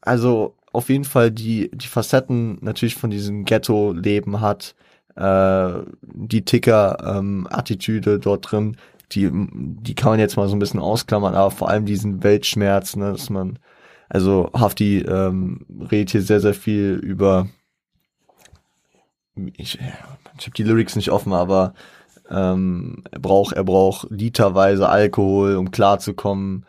also 0.00 0.54
auf 0.72 0.88
jeden 0.88 1.04
Fall 1.04 1.32
die, 1.32 1.72
die 1.74 1.88
Facetten 1.88 2.58
natürlich 2.60 2.94
von 2.94 3.10
diesem 3.10 3.44
Ghetto-Leben 3.44 4.40
hat, 4.40 4.76
äh, 5.16 5.72
die 6.02 6.44
Ticker-Attitüde 6.44 8.12
ähm, 8.12 8.20
dort 8.20 8.52
drin, 8.52 8.76
die, 9.10 9.28
die 9.32 9.94
kann 9.96 10.12
man 10.12 10.20
jetzt 10.20 10.36
mal 10.36 10.46
so 10.46 10.54
ein 10.54 10.60
bisschen 10.60 10.78
ausklammern, 10.78 11.34
aber 11.34 11.50
vor 11.50 11.68
allem 11.68 11.84
diesen 11.84 12.22
Weltschmerz, 12.22 12.94
ne, 12.94 13.10
dass 13.10 13.28
man 13.28 13.58
also 14.12 14.50
Hafti 14.52 14.98
ähm, 14.98 15.64
redet 15.90 16.10
hier 16.10 16.20
sehr, 16.20 16.40
sehr 16.40 16.52
viel 16.52 17.00
über 17.02 17.48
ich, 19.56 19.78
ich 19.78 20.46
habe 20.46 20.54
die 20.54 20.64
Lyrics 20.64 20.96
nicht 20.96 21.10
offen, 21.10 21.32
aber 21.32 21.72
ähm, 22.28 23.04
er 23.10 23.20
braucht 23.20 23.54
er 23.54 23.64
braucht 23.64 24.10
literweise 24.10 24.90
Alkohol, 24.90 25.56
um 25.56 25.70
klarzukommen. 25.70 26.66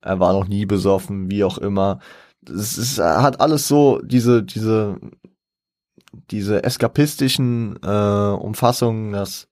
Er 0.00 0.20
war 0.20 0.32
noch 0.32 0.48
nie 0.48 0.64
besoffen, 0.64 1.30
wie 1.30 1.44
auch 1.44 1.58
immer. 1.58 2.00
Es 2.48 2.78
ist, 2.78 2.98
er 2.98 3.22
hat 3.22 3.40
alles 3.42 3.68
so 3.68 4.00
diese 4.02 4.42
diese 4.42 4.98
diese 6.30 6.64
eskapistischen 6.64 7.78
äh, 7.82 7.88
Umfassungen, 7.88 9.12
dass 9.12 9.48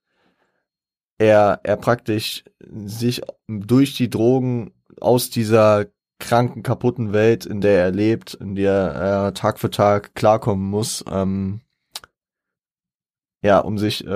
er 1.19 1.59
er 1.63 1.77
praktisch 1.77 2.43
sich 2.59 3.21
durch 3.47 3.93
die 3.95 4.09
Drogen 4.09 4.71
aus 4.99 5.29
dieser 5.29 5.85
kranken, 6.19 6.63
kaputten 6.63 7.13
Welt, 7.13 7.45
in 7.45 7.61
der 7.61 7.83
er 7.83 7.91
lebt, 7.91 8.33
in 8.35 8.55
der 8.55 8.73
er 8.73 9.33
Tag 9.33 9.59
für 9.59 9.69
Tag 9.69 10.15
klarkommen 10.15 10.69
muss, 10.69 11.03
ähm, 11.09 11.61
ja, 13.41 13.59
um 13.59 13.77
sich 13.77 14.05
äh, 14.05 14.07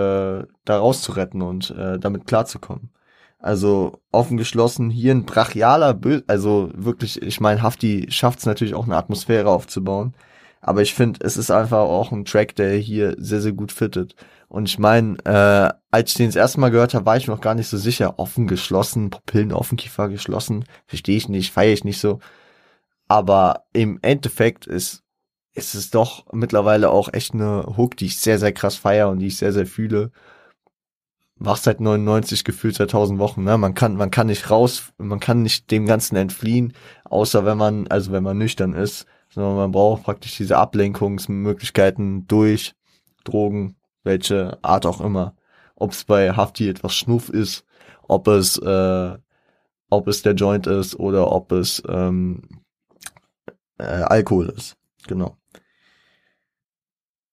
da 0.66 0.78
rauszuretten 0.78 1.42
und 1.42 1.72
äh, 1.72 2.00
damit 2.00 2.26
klarzukommen. 2.26 2.92
Also 3.38 4.02
offen 4.12 4.38
geschlossen, 4.38 4.90
hier 4.90 5.14
ein 5.14 5.26
brachialer, 5.26 5.94
Bö 5.94 6.22
also 6.28 6.72
wirklich, 6.74 7.22
ich 7.22 7.40
meine, 7.40 7.62
Hafti 7.62 8.08
schafft 8.10 8.40
es 8.40 8.46
natürlich 8.46 8.74
auch 8.74 8.86
eine 8.86 8.98
Atmosphäre 8.98 9.50
aufzubauen, 9.50 10.14
aber 10.62 10.82
ich 10.82 10.94
finde, 10.94 11.20
es 11.24 11.38
ist 11.38 11.52
einfach 11.52 11.80
auch 11.80 12.12
ein 12.12 12.26
Track, 12.26 12.56
der 12.56 12.76
hier 12.78 13.16
sehr, 13.18 13.42
sehr 13.42 13.54
gut 13.54 13.72
fittet. 13.72 14.16
Und 14.50 14.68
ich 14.68 14.80
meine, 14.80 15.16
äh, 15.26 15.74
als 15.92 16.12
ich 16.12 16.18
den 16.18 16.26
das 16.28 16.36
erste 16.36 16.60
Mal 16.60 16.72
gehört 16.72 16.96
habe, 16.96 17.06
war 17.06 17.16
ich 17.16 17.28
mir 17.28 17.36
noch 17.36 17.42
gar 17.42 17.54
nicht 17.54 17.68
so 17.68 17.78
sicher. 17.78 18.18
Offen 18.18 18.48
geschlossen, 18.48 19.12
Pupillen 19.12 19.54
offen, 19.54 19.78
Kiefer 19.78 20.10
geschlossen. 20.10 20.66
Verstehe 20.88 21.18
ich 21.18 21.30
nicht, 21.30 21.54
feiere 21.54 21.74
ich 21.74 21.84
nicht 21.84 22.00
so. 22.00 22.20
Aber 23.08 23.66
im 23.74 24.00
Endeffekt 24.02 24.66
ist, 24.66 25.04
ist 25.54 25.76
es 25.76 25.92
doch 25.92 26.26
mittlerweile 26.34 26.90
auch 26.90 27.14
echt 27.14 27.34
eine 27.34 27.78
Hook, 27.78 27.96
die 27.98 28.08
ich 28.08 28.20
sehr, 28.20 28.40
sehr 28.40 28.52
krass 28.52 28.76
feiere 28.76 29.10
und 29.10 29.20
die 29.20 29.28
ich 29.28 29.38
sehr, 29.38 29.54
sehr 29.54 29.68
fühle. 29.68 30.12
Wach 31.36 31.58
seit 31.58 31.80
99 31.80 32.44
gefühlt 32.44 32.76
seit 32.76 32.90
1000 32.90 33.20
Wochen, 33.20 33.44
ne? 33.44 33.58
Man 33.58 33.74
kann, 33.74 33.96
man 33.96 34.12
kann 34.12 34.28
nicht 34.28 34.50
raus, 34.50 34.92
man 34.98 35.20
kann 35.20 35.42
nicht 35.44 35.72
dem 35.72 35.86
Ganzen 35.86 36.16
entfliehen, 36.18 36.74
außer 37.06 37.46
wenn 37.46 37.58
man, 37.58 37.88
also 37.88 38.12
wenn 38.12 38.24
man 38.24 38.38
nüchtern 38.38 38.74
ist, 38.74 39.06
sondern 39.30 39.56
man 39.56 39.72
braucht 39.72 40.04
praktisch 40.04 40.38
diese 40.38 40.58
Ablenkungsmöglichkeiten 40.58 42.28
durch 42.28 42.74
Drogen, 43.24 43.79
welche 44.04 44.58
Art 44.64 44.86
auch 44.86 45.02
immer. 45.02 45.36
Ob 45.76 45.92
es 45.92 46.04
bei 46.04 46.32
Hafti 46.32 46.70
etwas 46.70 46.94
Schnuff 46.94 47.30
ist, 47.30 47.66
ob 48.08 48.28
es, 48.28 48.58
äh, 48.58 49.18
ob 49.90 50.08
es 50.08 50.22
der 50.22 50.34
Joint 50.34 50.68
ist 50.68 51.00
oder 51.00 51.32
ob 51.32 51.52
es 51.52 51.82
ähm, 51.88 52.42
äh, 53.78 53.84
Alkohol 53.84 54.50
ist. 54.50 54.76
Genau. 55.08 55.38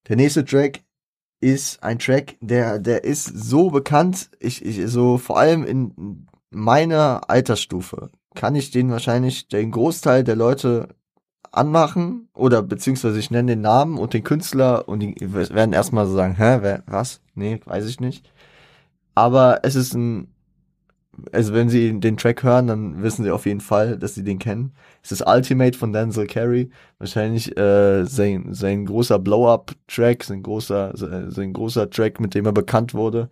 Der 0.09 0.17
nächste 0.17 0.45
Track 0.45 0.85
ist 1.41 1.83
ein 1.83 1.99
Track, 1.99 2.37
der, 2.41 2.79
der 2.79 3.05
ist 3.05 3.25
so 3.27 3.71
bekannt, 3.71 4.31
ich, 4.41 4.65
ich, 4.65 4.87
so 4.87 5.19
vor 5.19 5.39
allem 5.39 5.65
in 5.65 6.27
meiner 6.51 7.29
Altersstufe 7.29 8.11
kann 8.35 8.55
ich 8.55 8.71
den 8.71 8.91
wahrscheinlich 8.91 9.49
den 9.49 9.71
Großteil 9.71 10.25
der 10.25 10.37
Leute 10.37 10.89
anmachen 11.57 12.29
oder 12.35 12.63
beziehungsweise 12.63 13.19
ich 13.19 13.31
nenne 13.31 13.53
den 13.53 13.61
Namen 13.63 13.99
und 13.99 14.15
den 14.15 14.25
Künstler 14.25 14.89
und 14.89 15.01
die 15.01 15.15
werden 15.21 15.73
erstmal 15.73 16.07
so 16.07 16.15
sagen, 16.15 16.37
hä, 16.37 16.59
wer, 16.61 16.83
was? 16.87 17.21
Nee, 17.35 17.61
weiß 17.65 17.87
ich 17.87 18.01
nicht. 18.01 18.31
Aber 19.15 19.61
es 19.63 19.75
ist 19.75 19.95
ein, 19.95 20.29
also 21.33 21.55
wenn 21.55 21.69
sie 21.69 21.99
den 21.99 22.17
Track 22.17 22.43
hören, 22.43 22.67
dann 22.67 23.03
wissen 23.03 23.25
sie 23.25 23.31
auf 23.31 23.47
jeden 23.47 23.61
Fall, 23.61 23.99
dass 23.99 24.15
sie 24.15 24.25
den 24.25 24.39
kennen. 24.39 24.73
Es 25.03 25.13
ist 25.13 25.27
Ultimate 25.27 25.77
von 25.77 25.93
Denzel 25.93 26.27
Carey. 26.27 26.71
Wahrscheinlich 26.99 27.57
äh, 27.57 28.05
sein, 28.05 28.53
sein 28.53 28.87
großer 28.87 29.19
Blow-Up-Track, 29.19 30.25
sein 30.25 30.43
großer, 30.43 30.93
sein 30.95 31.53
großer 31.53 31.89
Track, 31.91 32.21
mit 32.21 32.35
dem 32.35 32.47
er 32.47 32.53
bekannt 32.53 32.95
wurde. 32.95 33.31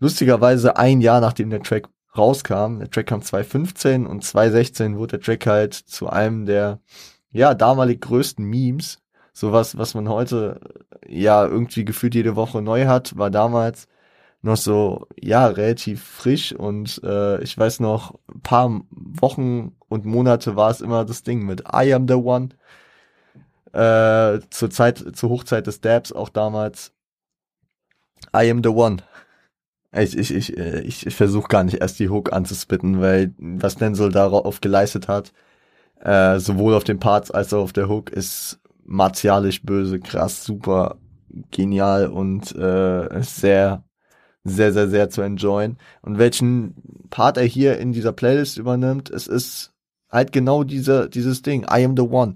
Lustigerweise 0.00 0.76
ein 0.76 1.00
Jahr 1.00 1.20
nachdem 1.20 1.50
der 1.50 1.62
Track 1.62 1.88
rauskam, 2.16 2.78
der 2.80 2.90
Track 2.90 3.06
kam 3.06 3.22
2015 3.22 4.06
und 4.06 4.24
2016 4.24 4.96
wurde 4.96 5.18
der 5.18 5.20
Track 5.20 5.46
halt 5.46 5.74
zu 5.74 6.08
einem 6.08 6.46
der 6.46 6.80
ja, 7.32 7.54
damalig 7.54 8.00
größten 8.00 8.44
Memes. 8.44 8.98
Sowas, 9.32 9.78
was 9.78 9.94
man 9.94 10.08
heute 10.08 10.60
ja 11.06 11.46
irgendwie 11.46 11.84
gefühlt 11.84 12.14
jede 12.14 12.36
Woche 12.36 12.62
neu 12.62 12.86
hat, 12.86 13.16
war 13.16 13.30
damals 13.30 13.86
noch 14.42 14.56
so, 14.56 15.06
ja, 15.20 15.46
relativ 15.46 16.02
frisch 16.02 16.52
und 16.52 17.00
äh, 17.04 17.42
ich 17.42 17.56
weiß 17.56 17.80
noch, 17.80 18.18
ein 18.34 18.40
paar 18.40 18.80
Wochen 18.90 19.76
und 19.88 20.04
Monate 20.06 20.56
war 20.56 20.70
es 20.70 20.80
immer 20.80 21.04
das 21.04 21.22
Ding 21.22 21.44
mit 21.44 21.62
I 21.72 21.92
am 21.92 22.08
the 22.08 22.14
one. 22.14 22.50
Äh, 23.72 24.40
zur 24.50 24.70
Zeit, 24.70 25.04
zur 25.14 25.30
Hochzeit 25.30 25.66
des 25.66 25.80
Dabs 25.80 26.12
auch 26.12 26.28
damals. 26.28 26.92
I 28.34 28.50
am 28.50 28.62
the 28.62 28.70
one. 28.70 28.98
Ich, 29.92 30.16
ich, 30.16 30.34
ich, 30.34 30.56
äh, 30.56 30.80
ich, 30.80 31.06
ich 31.06 31.14
versuche 31.14 31.48
gar 31.48 31.64
nicht 31.64 31.80
erst 31.80 31.98
die 31.98 32.08
Hook 32.08 32.32
anzuspitten, 32.32 33.00
weil 33.00 33.34
was 33.38 33.76
Denzel 33.76 34.10
darauf 34.10 34.60
geleistet 34.60 35.08
hat, 35.08 35.32
äh, 36.00 36.38
sowohl 36.38 36.74
auf 36.74 36.84
den 36.84 36.98
Parts 36.98 37.30
als 37.30 37.52
auch 37.52 37.62
auf 37.62 37.72
der 37.72 37.88
Hook, 37.88 38.10
ist 38.10 38.60
martialisch 38.84 39.62
böse, 39.62 40.00
krass, 40.00 40.44
super, 40.44 40.96
genial 41.50 42.08
und 42.08 42.54
äh, 42.56 43.22
sehr 43.22 43.84
sehr, 44.44 44.72
sehr, 44.72 44.88
sehr 44.88 45.10
zu 45.10 45.22
enjoyen. 45.22 45.76
Und 46.02 46.18
welchen 46.18 46.74
Part 47.10 47.36
er 47.36 47.44
hier 47.44 47.78
in 47.78 47.92
dieser 47.92 48.12
Playlist 48.12 48.58
übernimmt, 48.58 49.10
es 49.10 49.26
ist 49.26 49.72
halt 50.08 50.32
genau 50.32 50.64
diese, 50.64 51.08
dieses 51.08 51.42
Ding, 51.42 51.64
I 51.64 51.84
am 51.84 51.96
the 51.96 52.02
one. 52.02 52.34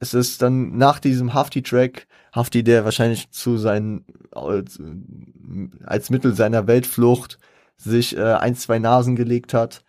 Es 0.00 0.14
ist 0.14 0.42
dann 0.42 0.76
nach 0.76 0.98
diesem 0.98 1.32
Hafti-Track, 1.32 2.06
Hafti, 2.34 2.64
der 2.64 2.84
wahrscheinlich 2.84 3.30
zu 3.30 3.56
seinen, 3.56 4.04
als 4.32 6.10
Mittel 6.10 6.34
seiner 6.34 6.66
Weltflucht 6.66 7.38
sich 7.76 8.16
äh, 8.16 8.34
ein, 8.34 8.56
zwei 8.56 8.78
Nasen 8.78 9.16
gelegt 9.16 9.54
hat, 9.54 9.84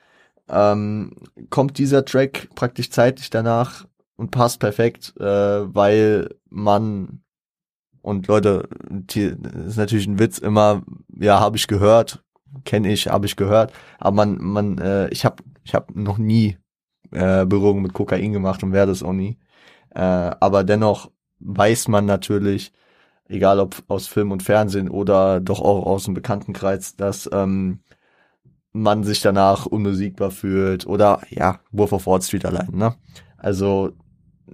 ähm, 0.49 1.15
kommt 1.49 1.77
dieser 1.77 2.05
Track 2.05 2.49
praktisch 2.55 2.89
zeitlich 2.89 3.29
danach 3.29 3.85
und 4.15 4.31
passt 4.31 4.59
perfekt, 4.59 5.13
äh, 5.19 5.23
weil 5.23 6.35
man 6.49 7.23
und 8.01 8.27
Leute, 8.27 8.67
die, 8.89 9.33
das 9.39 9.53
ist 9.65 9.77
natürlich 9.77 10.07
ein 10.07 10.19
Witz 10.19 10.37
immer, 10.37 10.83
ja, 11.17 11.39
habe 11.39 11.55
ich 11.55 11.67
gehört, 11.67 12.21
kenne 12.65 12.91
ich, 12.91 13.07
habe 13.07 13.25
ich 13.25 13.37
gehört, 13.37 13.71
aber 13.97 14.15
man, 14.17 14.37
man, 14.41 14.77
äh, 14.77 15.07
ich 15.09 15.23
habe, 15.23 15.41
ich 15.63 15.73
habe 15.73 15.99
noch 15.99 16.17
nie 16.17 16.57
äh, 17.11 17.45
Berührung 17.45 17.81
mit 17.81 17.93
Kokain 17.93 18.33
gemacht 18.33 18.61
und 18.61 18.73
werde 18.73 18.91
es 18.91 19.03
auch 19.03 19.13
nie. 19.13 19.39
Äh, 19.95 19.99
aber 20.01 20.65
dennoch 20.65 21.11
weiß 21.39 21.87
man 21.87 22.05
natürlich, 22.05 22.73
egal 23.29 23.59
ob 23.59 23.81
aus 23.87 24.07
Film 24.07 24.31
und 24.31 24.43
Fernsehen 24.43 24.89
oder 24.89 25.39
doch 25.39 25.61
auch 25.61 25.85
aus 25.85 26.03
dem 26.03 26.13
Bekanntenkreis, 26.13 26.97
dass 26.97 27.29
ähm, 27.31 27.79
man 28.73 29.03
sich 29.03 29.21
danach 29.21 29.65
unbesiegbar 29.65 30.31
fühlt 30.31 30.85
oder 30.85 31.21
ja, 31.29 31.59
Wolf 31.71 31.93
of 31.93 32.07
Wall 32.07 32.21
Street 32.21 32.45
allein, 32.45 32.69
ne? 32.73 32.95
Also 33.37 33.93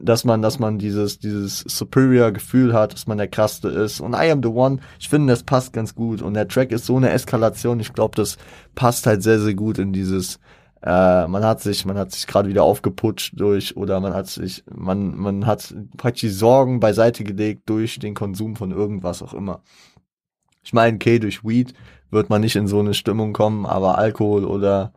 dass 0.01 0.23
man, 0.23 0.41
dass 0.41 0.59
man 0.59 0.77
dieses, 0.77 1.19
dieses 1.19 1.59
superior 1.59 2.31
Gefühl 2.31 2.73
hat, 2.73 2.93
dass 2.93 3.07
man 3.07 3.17
der 3.17 3.27
Krasse 3.27 3.69
ist. 3.69 3.99
Und 3.99 4.13
I 4.13 4.31
am 4.31 4.41
the 4.41 4.49
one, 4.49 4.79
ich 4.99 5.09
finde, 5.09 5.33
das 5.33 5.43
passt 5.43 5.73
ganz 5.73 5.95
gut. 5.95 6.21
Und 6.21 6.35
der 6.35 6.47
Track 6.47 6.71
ist 6.71 6.85
so 6.85 6.95
eine 6.95 7.09
Eskalation. 7.09 7.79
Ich 7.79 7.93
glaube, 7.93 8.15
das 8.15 8.37
passt 8.75 9.07
halt 9.07 9.23
sehr, 9.23 9.39
sehr 9.39 9.55
gut 9.55 9.77
in 9.77 9.91
dieses, 9.91 10.39
äh, 10.81 11.27
man 11.27 11.43
hat 11.43 11.61
sich, 11.61 11.85
man 11.85 11.97
hat 11.97 12.11
sich 12.11 12.27
gerade 12.27 12.49
wieder 12.49 12.63
aufgeputscht 12.63 13.33
durch, 13.39 13.75
oder 13.75 13.99
man 13.99 14.13
hat 14.13 14.27
sich, 14.27 14.63
man, 14.73 15.17
man 15.17 15.45
hat 15.45 15.73
praktisch 15.97 16.21
die 16.21 16.29
Sorgen 16.29 16.79
beiseite 16.79 17.23
gelegt 17.23 17.63
durch 17.69 17.99
den 17.99 18.13
Konsum 18.13 18.55
von 18.55 18.71
irgendwas 18.71 19.21
auch 19.21 19.33
immer. 19.33 19.61
Ich 20.69 20.73
meine, 20.73 20.95
okay, 20.95 21.19
durch 21.19 21.43
Weed 21.43 21.73
wird 22.11 22.29
man 22.29 22.41
nicht 22.41 22.55
in 22.55 22.67
so 22.67 22.79
eine 22.79 22.93
Stimmung 22.93 23.33
kommen, 23.33 23.65
aber 23.65 23.97
Alkohol 23.97 24.45
oder, 24.45 24.93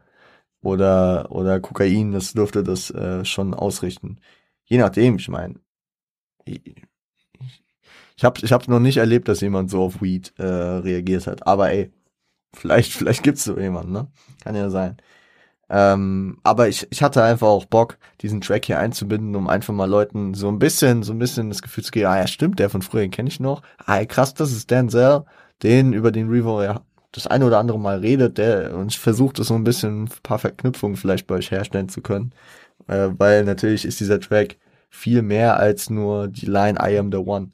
oder, 0.63 1.33
oder 1.33 1.61
Kokain, 1.61 2.13
das 2.13 2.35
dürfte 2.35 2.63
das 2.63 2.91
äh, 2.91 3.25
schon 3.25 3.55
ausrichten 3.55 4.19
je 4.73 4.79
nachdem, 4.79 5.17
ich 5.17 5.29
meine, 5.29 5.57
ich, 6.47 8.25
habe 8.25 8.41
ich 8.43 8.53
hab 8.53 8.69
noch 8.69 8.81
nicht 8.81 8.97
erlebt, 8.97 9.29
dass 9.29 9.43
jemand 9.43 9.71
so 9.71 9.83
auf 9.83 10.01
Weed 10.01 10.33
äh, 10.39 10.45
reagiert 10.45 11.27
hat. 11.27 11.47
Aber 11.47 11.71
ey, 11.71 11.93
vielleicht, 12.55 12.93
vielleicht 12.99 13.23
gibt's 13.23 13.45
so 13.45 13.59
jemanden, 13.59 13.93
ne? 13.93 14.07
Kann 14.43 14.57
ja 14.57 14.71
sein. 14.71 14.97
Ähm, 15.69 16.39
aber 16.43 16.69
ich, 16.69 16.87
ich 16.91 17.03
hatte 17.03 17.23
einfach 17.23 17.49
auch 17.49 17.67
Bock, 17.67 17.99
diesen 18.23 18.41
Track 18.41 18.65
hier 18.65 18.79
einzubinden, 18.79 19.37
um 19.37 19.49
einfach 19.49 19.75
mal 19.75 19.89
Leuten 19.89 20.33
so 20.33 20.49
ein 20.49 20.59
bisschen, 20.59 21.03
so 21.03 21.13
ein 21.13 21.19
bisschen 21.19 21.51
das 21.51 21.61
Gefühl 21.61 21.85
zu 21.85 21.91
geben, 21.91 22.07
ah 22.07 22.19
ja, 22.19 22.27
stimmt, 22.27 22.59
der 22.59 22.71
von 22.71 22.83
früher, 22.83 23.09
kenne 23.09 23.29
ich 23.29 23.41
noch. 23.41 23.63
Ah, 23.77 24.05
krass, 24.07 24.33
das 24.33 24.53
ist 24.53 24.71
Denzel, 24.71 25.25
den, 25.63 25.93
über 25.93 26.13
den 26.13 26.29
Revo 26.29 26.63
ja 26.63 26.83
das 27.13 27.27
eine 27.27 27.47
oder 27.47 27.59
andere 27.59 27.79
Mal 27.79 27.99
redet, 27.99 28.39
der 28.39 28.75
und 28.75 28.95
versucht 28.95 29.39
es 29.39 29.49
so 29.49 29.55
ein 29.55 29.65
bisschen 29.65 30.05
ein 30.05 30.11
paar 30.23 30.39
Verknüpfungen 30.39 30.97
vielleicht 30.97 31.27
bei 31.27 31.37
euch 31.37 31.51
herstellen 31.51 31.89
zu 31.91 32.01
können. 32.01 32.33
Äh, 32.89 33.11
weil 33.19 33.45
natürlich 33.45 33.85
ist 33.85 34.01
dieser 34.01 34.19
Track 34.19 34.57
viel 34.89 35.23
mehr 35.23 35.59
als 35.59 35.91
nur 35.91 36.29
die 36.29 36.47
Line 36.47 36.79
I 36.83 36.99
am 36.99 37.13
the 37.13 37.19
one. 37.19 37.53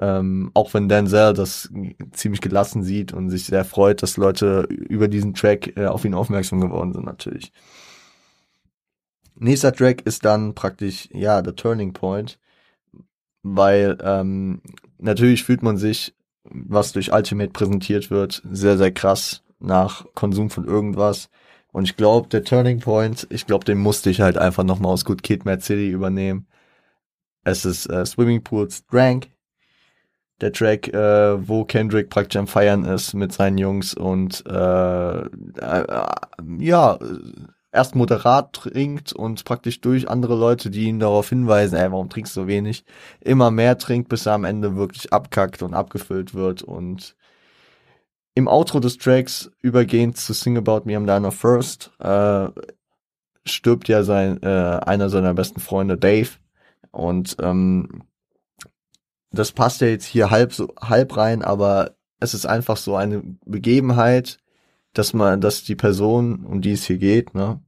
Ähm, 0.00 0.50
auch 0.54 0.72
wenn 0.74 0.88
Denzel 0.88 1.34
das 1.34 1.70
ziemlich 2.12 2.40
gelassen 2.40 2.82
sieht 2.82 3.12
und 3.12 3.30
sich 3.30 3.44
sehr 3.46 3.64
freut, 3.64 4.02
dass 4.02 4.16
Leute 4.16 4.62
über 4.70 5.08
diesen 5.08 5.34
Track 5.34 5.76
äh, 5.76 5.86
auf 5.86 6.04
ihn 6.04 6.14
aufmerksam 6.14 6.60
geworden 6.60 6.92
sind, 6.92 7.04
natürlich. 7.04 7.52
Nächster 9.34 9.72
Track 9.72 10.02
ist 10.02 10.24
dann 10.24 10.54
praktisch, 10.54 11.08
ja, 11.12 11.42
der 11.42 11.56
Turning 11.56 11.92
Point, 11.92 12.38
weil 13.42 13.98
ähm, 14.02 14.62
natürlich 14.98 15.44
fühlt 15.44 15.62
man 15.62 15.76
sich, 15.76 16.14
was 16.50 16.92
durch 16.92 17.12
Ultimate 17.12 17.50
präsentiert 17.50 18.10
wird, 18.10 18.42
sehr, 18.50 18.78
sehr 18.78 18.92
krass 18.92 19.42
nach 19.58 20.06
Konsum 20.14 20.50
von 20.50 20.64
irgendwas. 20.64 21.28
Und 21.72 21.84
ich 21.84 21.96
glaube, 21.96 22.28
der 22.28 22.44
Turning 22.44 22.80
Point, 22.80 23.26
ich 23.30 23.46
glaube, 23.46 23.64
den 23.64 23.78
musste 23.78 24.10
ich 24.10 24.20
halt 24.20 24.38
einfach 24.38 24.64
nochmal 24.64 24.92
aus 24.92 25.04
Good 25.04 25.22
Kid, 25.22 25.44
Mad 25.44 25.62
City 25.62 25.90
übernehmen. 25.90 26.46
Es 27.44 27.64
ist 27.64 27.86
äh, 27.86 28.04
Swimming 28.04 28.42
Pools 28.42 28.86
Drank. 28.86 29.28
Der 30.40 30.52
Track, 30.52 30.88
äh, 30.88 31.48
wo 31.48 31.64
Kendrick 31.64 32.10
praktisch 32.10 32.38
am 32.38 32.46
Feiern 32.46 32.84
ist 32.84 33.14
mit 33.14 33.32
seinen 33.32 33.58
Jungs 33.58 33.92
und 33.92 34.44
äh, 34.46 35.18
äh, 35.20 35.86
ja, 36.58 36.98
erst 37.72 37.94
moderat 37.94 38.52
trinkt 38.52 39.12
und 39.12 39.44
praktisch 39.44 39.80
durch 39.80 40.08
andere 40.08 40.36
Leute, 40.36 40.70
die 40.70 40.84
ihn 40.84 41.00
darauf 41.00 41.28
hinweisen, 41.28 41.76
ey, 41.76 41.92
warum 41.92 42.08
trinkst 42.08 42.36
du 42.36 42.42
so 42.42 42.46
wenig, 42.46 42.84
immer 43.20 43.50
mehr 43.50 43.78
trinkt, 43.78 44.08
bis 44.08 44.26
er 44.26 44.34
am 44.34 44.44
Ende 44.44 44.76
wirklich 44.76 45.12
abkackt 45.12 45.62
und 45.62 45.74
abgefüllt 45.74 46.34
wird. 46.34 46.62
Und 46.62 47.14
im 48.34 48.48
Outro 48.48 48.80
des 48.80 48.98
Tracks 48.98 49.50
übergehend 49.60 50.16
zu 50.16 50.32
Sing 50.32 50.56
About 50.56 50.82
Me 50.84 50.96
I'm 50.96 51.06
Diner 51.06 51.32
First 51.32 51.90
äh, 51.98 52.48
stirbt 53.44 53.88
ja 53.88 54.02
sein 54.02 54.42
äh, 54.42 54.46
einer 54.46 55.10
seiner 55.10 55.34
besten 55.34 55.60
Freunde 55.60 55.98
Dave. 55.98 56.30
Und 56.90 57.36
ähm, 57.40 58.04
das 59.30 59.52
passt 59.52 59.80
ja 59.80 59.88
jetzt 59.88 60.06
hier 60.06 60.30
halb 60.30 60.52
so 60.54 60.72
halb 60.80 61.16
rein, 61.16 61.42
aber 61.42 61.96
es 62.20 62.34
ist 62.34 62.46
einfach 62.46 62.76
so 62.76 62.96
eine 62.96 63.22
Begebenheit, 63.44 64.38
dass 64.92 65.12
man, 65.12 65.40
dass 65.40 65.64
die 65.64 65.76
Person, 65.76 66.44
um 66.44 66.60
die 66.60 66.72
es 66.72 66.84
hier 66.84 66.98
geht, 66.98 67.34
ne, 67.34 67.60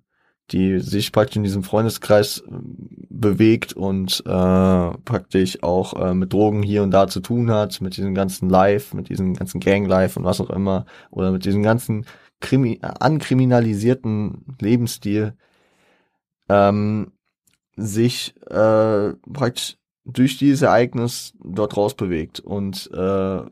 die 0.50 0.80
sich 0.80 1.12
praktisch 1.12 1.36
in 1.36 1.42
diesem 1.42 1.62
Freundeskreis 1.62 2.38
äh, 2.38 2.52
bewegt 3.08 3.72
und 3.72 4.22
äh, 4.26 4.30
praktisch 5.04 5.62
auch 5.62 5.94
äh, 5.94 6.14
mit 6.14 6.32
Drogen 6.32 6.62
hier 6.62 6.82
und 6.82 6.90
da 6.90 7.06
zu 7.06 7.20
tun 7.20 7.50
hat, 7.50 7.80
mit 7.80 7.96
diesem 7.96 8.14
ganzen 8.14 8.48
Life, 8.48 8.96
mit 8.96 9.08
diesem 9.08 9.34
ganzen 9.34 9.60
Gang-Life 9.60 10.18
und 10.18 10.24
was 10.24 10.40
auch 10.40 10.50
immer, 10.50 10.86
oder 11.10 11.30
mit 11.30 11.44
diesem 11.44 11.62
ganzen 11.62 12.06
krimi 12.40 12.80
ankriminalisierten 12.82 14.56
Lebensstil, 14.60 15.34
ähm, 16.48 17.12
sich 17.76 18.34
äh, 18.46 19.12
praktisch 19.32 19.76
durch 20.04 20.38
dieses 20.38 20.62
Ereignis 20.62 21.34
dort 21.44 21.76
rausbewegt. 21.76 22.40
Und 22.40 22.90
äh, 22.92 23.42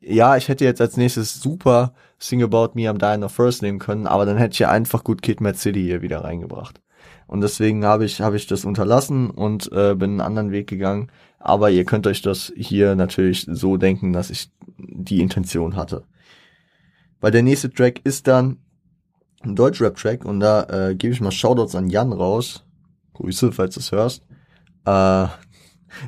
ja, 0.00 0.36
ich 0.36 0.48
hätte 0.48 0.64
jetzt 0.64 0.80
als 0.80 0.96
nächstes 0.96 1.40
super 1.40 1.94
Sing 2.18 2.42
About 2.42 2.70
Me 2.74 2.90
I'm 2.90 2.98
Dying 2.98 3.22
of 3.22 3.32
First 3.32 3.62
nehmen 3.62 3.78
können, 3.78 4.06
aber 4.06 4.26
dann 4.26 4.36
hätte 4.36 4.54
ich 4.54 4.58
ja 4.58 4.70
einfach 4.70 5.04
Good 5.04 5.22
Kid 5.22 5.40
Mad 5.40 5.58
City 5.58 5.82
hier 5.82 6.02
wieder 6.02 6.24
reingebracht. 6.24 6.80
Und 7.26 7.40
deswegen 7.40 7.84
habe 7.84 8.04
ich, 8.04 8.20
habe 8.20 8.36
ich 8.36 8.46
das 8.46 8.64
unterlassen 8.64 9.30
und 9.30 9.70
äh, 9.72 9.94
bin 9.94 10.12
einen 10.12 10.20
anderen 10.20 10.52
Weg 10.52 10.68
gegangen. 10.68 11.10
Aber 11.38 11.70
ihr 11.70 11.84
könnt 11.84 12.06
euch 12.06 12.22
das 12.22 12.52
hier 12.56 12.94
natürlich 12.96 13.46
so 13.50 13.76
denken, 13.76 14.12
dass 14.12 14.30
ich 14.30 14.50
die 14.78 15.20
Intention 15.20 15.76
hatte. 15.76 16.04
Weil 17.20 17.30
der 17.30 17.42
nächste 17.42 17.70
Track 17.70 18.00
ist 18.04 18.26
dann 18.26 18.58
ein 19.42 19.56
Deutschrap-Track 19.56 20.24
und 20.24 20.40
da 20.40 20.64
äh, 20.64 20.94
gebe 20.94 21.12
ich 21.12 21.20
mal 21.20 21.30
Shoutouts 21.30 21.74
an 21.74 21.88
Jan 21.90 22.12
raus. 22.12 22.64
Grüße, 23.14 23.52
falls 23.52 23.74
du 23.74 23.80
es 23.80 23.92
hörst. 23.92 24.22
Äh, 24.84 25.26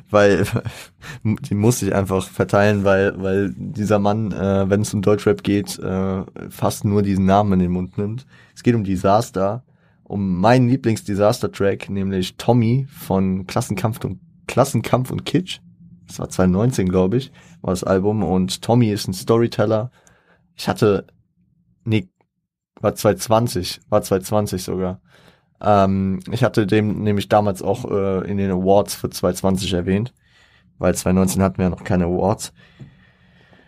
weil 0.09 0.45
die 1.23 1.55
muss 1.55 1.81
ich 1.81 1.93
einfach 1.93 2.27
verteilen, 2.27 2.83
weil 2.83 3.21
weil 3.21 3.53
dieser 3.55 3.99
Mann, 3.99 4.31
äh, 4.31 4.69
wenn 4.69 4.81
es 4.81 4.93
um 4.93 5.01
Deutschrap 5.01 5.43
geht, 5.43 5.79
äh, 5.79 6.23
fast 6.49 6.85
nur 6.85 7.01
diesen 7.01 7.25
Namen 7.25 7.53
in 7.53 7.59
den 7.59 7.71
Mund 7.71 7.97
nimmt. 7.97 8.25
Es 8.55 8.63
geht 8.63 8.75
um 8.75 8.83
Disaster, 8.83 9.63
um 10.03 10.39
meinen 10.39 10.69
Lieblings-Disaster-Track, 10.69 11.89
nämlich 11.89 12.37
Tommy 12.37 12.87
von 12.89 13.45
Klassenkampf 13.45 14.03
und 14.03 14.19
Klassenkampf 14.47 15.11
und 15.11 15.25
Kitsch. 15.25 15.59
Das 16.07 16.19
war 16.19 16.29
2019, 16.29 16.87
glaube 16.89 17.17
ich, 17.17 17.31
war 17.61 17.71
das 17.73 17.83
Album. 17.83 18.23
Und 18.23 18.61
Tommy 18.61 18.91
ist 18.91 19.07
ein 19.07 19.13
Storyteller. 19.13 19.91
Ich 20.55 20.67
hatte, 20.69 21.05
nee, 21.83 22.09
war 22.79 22.95
2020, 22.95 23.81
war 23.89 24.01
2020 24.01 24.63
sogar. 24.63 25.01
Ähm, 25.61 26.19
ich 26.31 26.43
hatte 26.43 26.67
dem 26.67 27.03
nämlich 27.03 27.29
damals 27.29 27.61
auch 27.61 27.89
äh, 27.89 28.29
in 28.29 28.37
den 28.37 28.51
Awards 28.51 28.95
für 28.95 29.09
2020 29.09 29.73
erwähnt, 29.73 30.13
weil 30.77 30.93
2019 30.95 31.41
hatten 31.41 31.57
wir 31.57 31.65
ja 31.65 31.69
noch 31.69 31.83
keine 31.83 32.05
Awards. 32.05 32.53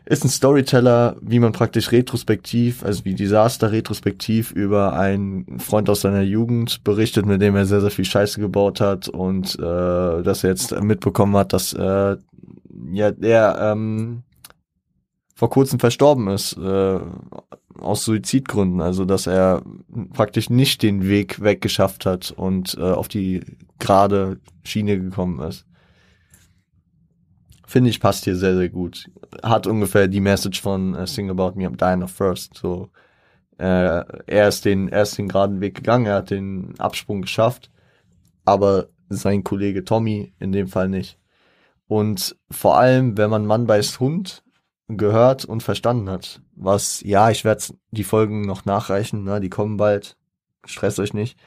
ist 0.05 0.23
ein 0.23 0.29
Storyteller, 0.29 1.15
wie 1.21 1.39
man 1.39 1.51
praktisch 1.51 1.91
retrospektiv, 1.91 2.83
also 2.83 3.05
wie 3.05 3.15
Disaster 3.15 3.71
retrospektiv 3.71 4.51
über 4.51 4.93
einen 4.93 5.59
Freund 5.59 5.89
aus 5.89 6.01
seiner 6.01 6.21
Jugend 6.21 6.83
berichtet, 6.83 7.25
mit 7.25 7.41
dem 7.41 7.55
er 7.55 7.65
sehr, 7.65 7.81
sehr 7.81 7.91
viel 7.91 8.05
Scheiße 8.05 8.39
gebaut 8.39 8.81
hat 8.81 9.07
und 9.07 9.57
äh, 9.57 10.21
dass 10.23 10.43
er 10.43 10.51
jetzt 10.51 10.79
mitbekommen 10.81 11.35
hat, 11.37 11.53
dass 11.53 11.73
äh, 11.73 12.17
ja 12.91 13.11
der 13.11 13.57
ähm, 13.59 14.23
vor 15.35 15.49
kurzem 15.49 15.79
verstorben 15.79 16.27
ist, 16.27 16.57
äh, 16.57 16.99
aus 17.79 18.03
Suizidgründen, 18.05 18.81
also 18.81 19.05
dass 19.05 19.27
er 19.27 19.63
praktisch 20.13 20.49
nicht 20.49 20.81
den 20.83 21.07
Weg 21.07 21.41
weggeschafft 21.41 22.05
hat 22.05 22.31
und 22.31 22.77
äh, 22.77 22.81
auf 22.81 23.07
die 23.07 23.41
gerade 23.79 24.39
Schiene 24.63 24.99
gekommen 24.99 25.39
ist 25.39 25.65
finde 27.69 27.91
ich, 27.91 27.99
passt 27.99 28.23
hier 28.23 28.35
sehr, 28.35 28.55
sehr 28.55 28.69
gut. 28.69 29.09
Hat 29.43 29.67
ungefähr 29.67 30.07
die 30.07 30.21
Message 30.21 30.59
von 30.59 30.95
uh, 30.95 31.05
Sing 31.05 31.29
About 31.29 31.51
Me, 31.55 31.67
I'm 31.67 31.77
Dying 31.77 32.01
of 32.01 32.11
First. 32.11 32.55
So, 32.57 32.89
äh, 33.59 34.03
er 34.25 34.47
ist 34.47 34.65
den, 34.65 34.89
er 34.89 35.03
ist 35.03 35.17
den 35.17 35.27
geraden 35.27 35.61
Weg 35.61 35.75
gegangen, 35.75 36.07
er 36.07 36.15
hat 36.15 36.31
den 36.31 36.73
Absprung 36.79 37.21
geschafft, 37.21 37.69
aber 38.43 38.87
sein 39.09 39.43
Kollege 39.43 39.85
Tommy 39.85 40.33
in 40.39 40.51
dem 40.51 40.67
Fall 40.67 40.89
nicht. 40.89 41.19
Und 41.87 42.35
vor 42.49 42.77
allem, 42.77 43.17
wenn 43.17 43.29
man 43.29 43.45
Mann 43.45 43.67
beißt 43.67 43.99
Hund 43.99 44.43
gehört 44.89 45.45
und 45.45 45.63
verstanden 45.63 46.09
hat, 46.09 46.41
was, 46.55 47.01
ja, 47.01 47.29
ich 47.29 47.45
werde 47.45 47.63
die 47.91 48.03
Folgen 48.03 48.41
noch 48.41 48.65
nachreichen, 48.65 49.23
ne, 49.23 49.39
die 49.39 49.49
kommen 49.49 49.77
bald, 49.77 50.17
stresst 50.65 50.99
euch 50.99 51.13
nicht, 51.13 51.37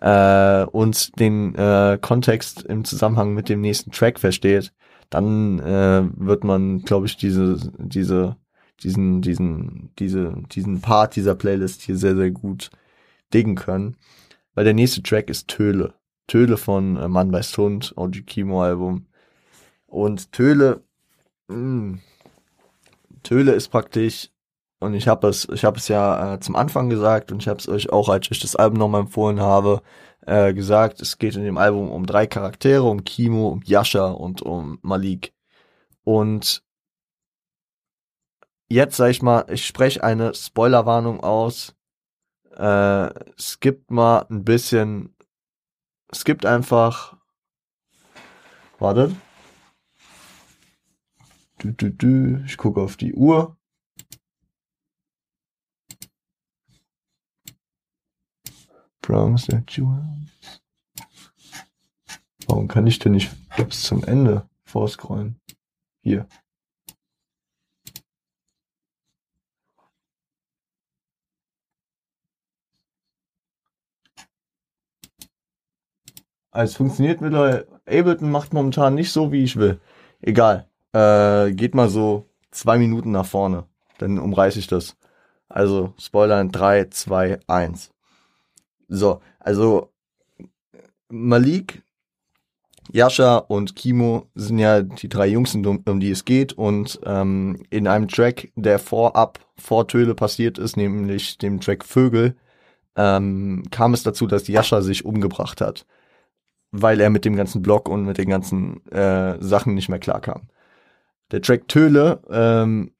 äh, 0.00 0.64
und 0.64 1.18
den 1.18 1.54
äh, 1.54 1.98
Kontext 2.00 2.62
im 2.62 2.84
Zusammenhang 2.84 3.34
mit 3.34 3.48
dem 3.48 3.60
nächsten 3.60 3.92
Track 3.92 4.18
versteht, 4.18 4.72
dann 5.10 5.58
äh, 5.60 6.02
wird 6.16 6.44
man, 6.44 6.80
glaube 6.80 7.06
ich, 7.06 7.16
diese, 7.16 7.72
diese, 7.78 8.36
diesen, 8.82 9.22
diesen, 9.22 9.90
diese, 9.98 10.34
diesen 10.52 10.80
Part 10.80 11.16
dieser 11.16 11.34
Playlist 11.34 11.82
hier 11.82 11.96
sehr, 11.96 12.16
sehr 12.16 12.30
gut 12.30 12.70
diggen 13.32 13.54
können. 13.54 13.96
Weil 14.54 14.64
der 14.64 14.74
nächste 14.74 15.02
Track 15.02 15.30
ist 15.30 15.48
Töle. 15.48 15.94
Töle 16.26 16.56
von 16.56 16.96
äh, 16.96 17.08
Mann 17.08 17.30
bei 17.30 17.40
Hund, 17.40 17.94
OG 17.96 18.26
Kimo 18.26 18.62
Album. 18.62 19.06
Und 19.86 20.32
Töle, 20.32 20.82
mh, 21.48 21.56
mm, 21.56 22.00
Töle 23.22 23.52
ist 23.52 23.68
praktisch, 23.68 24.30
und 24.80 24.94
ich 24.94 25.08
habe 25.08 25.28
es, 25.28 25.48
ich 25.48 25.64
habe 25.64 25.78
es 25.78 25.88
ja 25.88 26.34
äh, 26.34 26.40
zum 26.40 26.54
Anfang 26.56 26.88
gesagt 26.88 27.32
und 27.32 27.42
ich 27.42 27.48
habe 27.48 27.58
es 27.58 27.68
euch 27.68 27.90
auch, 27.90 28.08
als 28.08 28.30
ich 28.30 28.40
das 28.40 28.56
Album 28.56 28.78
nochmal 28.78 29.02
empfohlen 29.02 29.40
habe, 29.40 29.82
äh, 30.26 30.54
gesagt, 30.54 31.00
es 31.00 31.18
geht 31.18 31.34
in 31.36 31.44
dem 31.44 31.58
Album 31.58 31.90
um 31.90 32.06
drei 32.06 32.26
Charaktere, 32.26 32.84
um 32.84 33.04
Kimo, 33.04 33.48
um 33.48 33.62
Yasha 33.64 34.06
und 34.06 34.42
um 34.42 34.78
Malik. 34.82 35.32
Und 36.04 36.62
jetzt 38.68 38.96
sag 38.96 39.10
ich 39.10 39.22
mal, 39.22 39.46
ich 39.48 39.66
spreche 39.66 40.02
eine 40.04 40.34
Spoilerwarnung 40.34 41.20
aus. 41.20 41.74
Äh, 42.56 43.10
gibt 43.60 43.90
mal 43.90 44.26
ein 44.30 44.44
bisschen, 44.44 45.14
gibt 46.24 46.46
einfach, 46.46 47.16
wartet. 48.78 49.14
Du, 51.58 51.72
du, 51.72 51.90
du. 51.90 52.44
Ich 52.46 52.56
gucke 52.56 52.80
auf 52.80 52.96
die 52.96 53.14
Uhr. 53.14 53.56
Bronx 59.02 59.48
Jewels. 59.68 60.04
Warum 62.46 62.68
kann 62.68 62.86
ich 62.86 62.98
denn 62.98 63.12
nicht 63.12 63.30
bis 63.56 63.82
zum 63.82 64.04
Ende 64.04 64.48
vorscrollen? 64.64 65.40
Hier. 66.02 66.28
Also 76.50 76.72
es 76.72 76.76
funktioniert 76.76 77.20
mittlerweile. 77.20 77.66
Ableton 77.86 78.30
macht 78.30 78.52
momentan 78.52 78.94
nicht 78.94 79.12
so, 79.12 79.32
wie 79.32 79.42
ich 79.42 79.56
will. 79.56 79.80
Egal. 80.20 80.67
Äh, 80.92 81.52
geht 81.52 81.74
mal 81.74 81.88
so 81.88 82.26
zwei 82.50 82.78
Minuten 82.78 83.10
nach 83.12 83.26
vorne. 83.26 83.64
Dann 83.98 84.18
umreiße 84.18 84.58
ich 84.58 84.66
das. 84.66 84.96
Also 85.48 85.94
Spoiler 85.98 86.40
in 86.40 86.50
3, 86.50 86.86
2, 86.86 87.40
1. 87.46 87.90
So, 88.88 89.20
also 89.38 89.90
Malik, 91.08 91.82
Yasha 92.90 93.36
und 93.36 93.76
Kimo 93.76 94.26
sind 94.34 94.58
ja 94.58 94.82
die 94.82 95.08
drei 95.08 95.26
Jungs, 95.26 95.54
um, 95.54 96.00
die 96.00 96.10
es 96.10 96.24
geht. 96.24 96.52
Und 96.54 97.00
ähm, 97.04 97.62
in 97.70 97.86
einem 97.86 98.08
Track, 98.08 98.50
der 98.56 98.78
vorab 98.78 99.38
vor 99.56 99.88
Töle 99.88 100.14
passiert 100.14 100.58
ist, 100.58 100.76
nämlich 100.76 101.38
dem 101.38 101.60
Track 101.60 101.84
Vögel, 101.84 102.36
ähm, 102.96 103.64
kam 103.70 103.94
es 103.94 104.02
dazu, 104.02 104.26
dass 104.26 104.48
Yasha 104.48 104.80
sich 104.82 105.04
umgebracht 105.04 105.60
hat, 105.60 105.86
weil 106.72 107.00
er 107.00 107.10
mit 107.10 107.24
dem 107.24 107.36
ganzen 107.36 107.62
Block 107.62 107.88
und 107.88 108.04
mit 108.04 108.18
den 108.18 108.28
ganzen 108.28 108.84
äh, 108.90 109.36
Sachen 109.40 109.74
nicht 109.74 109.88
mehr 109.88 109.98
klarkam. 109.98 110.48
Der 111.30 111.42
Track 111.42 111.68
Töle 111.68 112.22
ähm, 112.30 112.92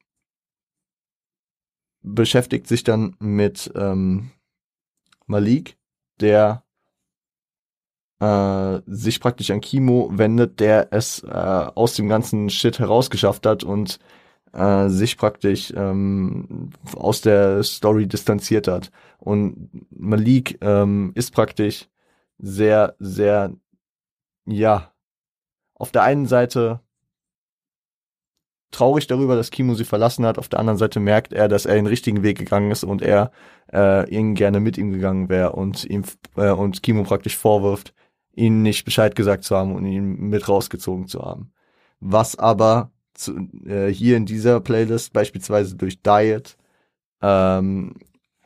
beschäftigt 2.01 2.67
sich 2.67 2.83
dann 2.83 3.15
mit 3.19 3.71
ähm, 3.75 4.31
Malik 5.25 5.77
der 6.19 6.63
äh, 8.19 8.81
sich 8.85 9.19
praktisch 9.19 9.51
an 9.51 9.61
Kimo 9.61 10.09
wendet, 10.11 10.59
der 10.59 10.91
es 10.91 11.23
äh, 11.23 11.27
aus 11.29 11.95
dem 11.95 12.09
ganzen 12.09 12.49
Shit 12.49 12.79
herausgeschafft 12.79 13.45
hat 13.45 13.63
und 13.63 13.99
äh, 14.53 14.89
sich 14.89 15.17
praktisch 15.17 15.71
ähm, 15.75 16.71
aus 16.95 17.21
der 17.21 17.63
Story 17.63 18.07
distanziert 18.07 18.67
hat. 18.67 18.91
Und 19.19 19.69
Malik 19.91 20.57
ähm, 20.61 21.11
ist 21.15 21.31
praktisch 21.31 21.87
sehr, 22.37 22.95
sehr, 22.99 23.53
ja, 24.45 24.93
auf 25.75 25.91
der 25.91 26.03
einen 26.03 26.25
Seite 26.25 26.81
traurig 28.71 29.07
darüber, 29.07 29.35
dass 29.35 29.51
Kimo 29.51 29.73
sie 29.73 29.85
verlassen 29.85 30.25
hat. 30.25 30.37
Auf 30.37 30.49
der 30.49 30.59
anderen 30.59 30.77
Seite 30.77 30.99
merkt 30.99 31.33
er, 31.33 31.47
dass 31.47 31.65
er 31.65 31.75
den 31.75 31.87
richtigen 31.87 32.23
Weg 32.23 32.37
gegangen 32.37 32.71
ist 32.71 32.83
und 32.83 33.01
er 33.01 33.31
äh, 33.73 34.09
ihn 34.09 34.35
gerne 34.35 34.59
mit 34.59 34.77
ihm 34.77 34.91
gegangen 34.91 35.29
wäre 35.29 35.53
und 35.53 35.85
ihm 35.85 36.03
äh, 36.35 36.51
und 36.51 36.83
Kimo 36.83 37.03
praktisch 37.03 37.37
vorwirft, 37.37 37.93
ihn 38.33 38.61
nicht 38.61 38.85
Bescheid 38.85 39.15
gesagt 39.15 39.43
zu 39.43 39.55
haben 39.55 39.75
und 39.75 39.85
ihn 39.85 40.29
mit 40.29 40.47
rausgezogen 40.47 41.07
zu 41.07 41.21
haben. 41.21 41.51
Was 41.99 42.37
aber 42.37 42.91
zu, 43.13 43.35
äh, 43.65 43.87
hier 43.87 44.17
in 44.17 44.25
dieser 44.25 44.59
Playlist 44.59 45.13
beispielsweise 45.13 45.75
durch 45.75 46.01
Diet 46.01 46.57
ähm, 47.21 47.95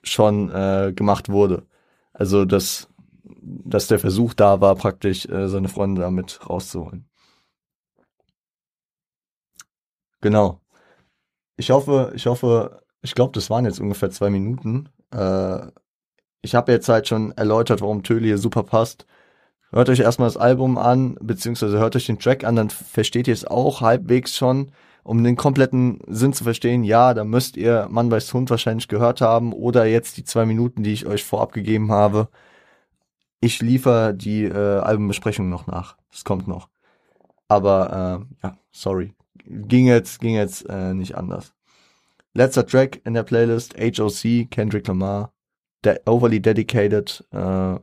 schon 0.03 0.49
äh, 0.51 0.93
gemacht 0.95 1.29
wurde. 1.29 1.63
Also 2.13 2.45
dass 2.45 2.87
dass 3.45 3.87
der 3.87 3.99
Versuch 3.99 4.33
da 4.33 4.61
war, 4.61 4.75
praktisch 4.75 5.25
äh, 5.25 5.47
seine 5.47 5.69
Freunde 5.69 6.01
damit 6.01 6.39
rauszuholen. 6.49 7.05
Genau. 10.23 10.61
Ich 11.57 11.69
hoffe, 11.69 12.13
ich 12.15 12.25
hoffe, 12.27 12.81
ich 13.01 13.13
glaube, 13.13 13.33
das 13.33 13.49
waren 13.49 13.65
jetzt 13.65 13.81
ungefähr 13.81 14.09
zwei 14.09 14.29
Minuten. 14.29 14.87
Äh, 15.11 15.67
ich 16.41 16.55
habe 16.55 16.71
jetzt 16.71 16.87
halt 16.87 17.09
schon 17.09 17.33
erläutert, 17.33 17.81
warum 17.81 18.03
Töli 18.03 18.27
hier 18.27 18.37
super 18.37 18.63
passt. 18.63 19.05
Hört 19.71 19.89
euch 19.89 19.99
erstmal 19.99 20.29
das 20.29 20.37
Album 20.37 20.77
an, 20.77 21.17
beziehungsweise 21.21 21.77
hört 21.77 21.97
euch 21.97 22.05
den 22.05 22.19
Track 22.19 22.45
an, 22.45 22.55
dann 22.55 22.69
versteht 22.69 23.27
ihr 23.27 23.33
es 23.33 23.45
auch 23.45 23.81
halbwegs 23.81 24.35
schon. 24.35 24.71
Um 25.03 25.23
den 25.25 25.35
kompletten 25.35 25.99
Sinn 26.07 26.31
zu 26.31 26.45
verstehen, 26.45 26.85
ja, 26.85 27.13
da 27.13 27.25
müsst 27.25 27.57
ihr 27.57 27.87
Mann 27.91 28.09
weiß 28.09 28.33
Hund 28.33 28.49
wahrscheinlich 28.49 28.87
gehört 28.87 29.19
haben 29.19 29.51
oder 29.51 29.85
jetzt 29.85 30.15
die 30.15 30.23
zwei 30.23 30.45
Minuten, 30.45 30.83
die 30.83 30.93
ich 30.93 31.05
euch 31.05 31.25
vorab 31.25 31.51
gegeben 31.51 31.91
habe. 31.91 32.29
Ich 33.41 33.61
liefere 33.61 34.13
die 34.13 34.45
äh, 34.45 34.79
Albumbesprechung 34.79 35.49
noch 35.49 35.67
nach. 35.67 35.97
Das 36.11 36.23
kommt 36.23 36.47
noch. 36.47 36.69
Aber 37.49 38.25
äh, 38.41 38.47
ja, 38.47 38.57
sorry 38.71 39.13
ging 39.45 39.87
jetzt, 39.87 40.19
ging 40.19 40.35
jetzt 40.35 40.67
äh, 40.69 40.93
nicht 40.93 41.15
anders. 41.15 41.53
Letzter 42.33 42.65
Track 42.65 43.01
in 43.05 43.13
der 43.13 43.23
Playlist, 43.23 43.75
HOC, 43.77 44.49
Kendrick 44.49 44.87
Lamar, 44.87 45.33
De 45.85 45.99
Overly 46.05 46.41
Dedicated, 46.41 47.23
äh, 47.31 47.77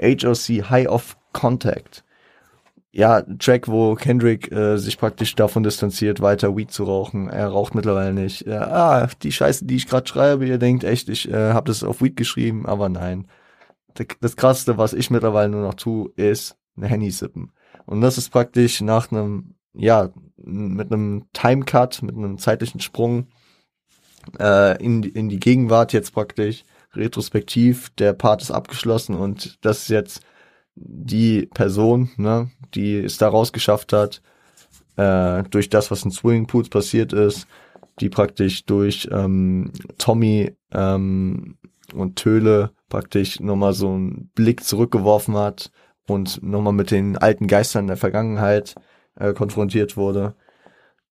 HOC 0.00 0.70
High 0.70 0.88
of 0.88 1.16
Contact. 1.32 2.04
Ja, 2.90 3.22
Track, 3.38 3.68
wo 3.68 3.94
Kendrick 3.94 4.50
äh, 4.50 4.78
sich 4.78 4.98
praktisch 4.98 5.34
davon 5.34 5.62
distanziert, 5.62 6.20
weiter 6.20 6.56
Weed 6.56 6.72
zu 6.72 6.84
rauchen. 6.84 7.28
Er 7.28 7.48
raucht 7.48 7.74
mittlerweile 7.74 8.14
nicht. 8.14 8.46
Ja, 8.46 8.62
ah, 8.62 9.08
die 9.22 9.30
Scheiße, 9.30 9.66
die 9.66 9.76
ich 9.76 9.86
gerade 9.86 10.08
schreibe, 10.08 10.46
ihr 10.46 10.58
denkt 10.58 10.84
echt, 10.84 11.08
ich 11.08 11.30
äh, 11.30 11.52
habe 11.52 11.68
das 11.68 11.84
auf 11.84 12.02
Weed 12.02 12.16
geschrieben, 12.16 12.66
aber 12.66 12.88
nein. 12.88 13.28
Das 14.20 14.36
Krasseste, 14.36 14.78
was 14.78 14.92
ich 14.92 15.10
mittlerweile 15.10 15.50
nur 15.50 15.62
noch 15.62 15.74
tue, 15.74 16.10
ist 16.16 16.56
eine 16.76 16.86
Henny 16.86 17.10
sippen. 17.10 17.52
Und 17.84 18.00
das 18.00 18.16
ist 18.16 18.30
praktisch 18.30 18.80
nach 18.80 19.10
einem 19.10 19.54
ja, 19.74 20.10
mit 20.44 20.92
einem 20.92 21.24
Timecut, 21.32 22.02
mit 22.02 22.16
einem 22.16 22.38
zeitlichen 22.38 22.80
Sprung 22.80 23.28
äh, 24.38 24.82
in, 24.82 25.02
in 25.02 25.28
die 25.28 25.40
Gegenwart 25.40 25.92
jetzt 25.92 26.12
praktisch 26.12 26.64
retrospektiv. 26.94 27.90
Der 27.98 28.12
Part 28.12 28.42
ist 28.42 28.50
abgeschlossen 28.50 29.14
und 29.14 29.58
das 29.64 29.82
ist 29.82 29.88
jetzt 29.88 30.20
die 30.74 31.46
Person, 31.46 32.10
ne, 32.16 32.50
die 32.74 32.96
es 32.98 33.18
da 33.18 33.28
rausgeschafft 33.28 33.92
hat, 33.92 34.22
äh, 34.96 35.42
durch 35.50 35.68
das, 35.68 35.90
was 35.90 36.04
in 36.04 36.10
Swimming 36.10 36.46
Pools 36.46 36.68
passiert 36.68 37.12
ist, 37.12 37.46
die 38.00 38.08
praktisch 38.08 38.64
durch 38.64 39.08
ähm, 39.10 39.72
Tommy 39.98 40.52
ähm, 40.72 41.58
und 41.92 42.16
Töle 42.16 42.70
praktisch 42.88 43.40
nochmal 43.40 43.72
so 43.72 43.88
einen 43.88 44.30
Blick 44.34 44.64
zurückgeworfen 44.64 45.36
hat 45.36 45.70
und 46.06 46.42
nochmal 46.42 46.72
mit 46.72 46.90
den 46.90 47.16
alten 47.16 47.46
Geistern 47.46 47.86
der 47.86 47.96
Vergangenheit 47.96 48.74
äh, 49.18 49.32
konfrontiert 49.32 49.96
wurde. 49.96 50.34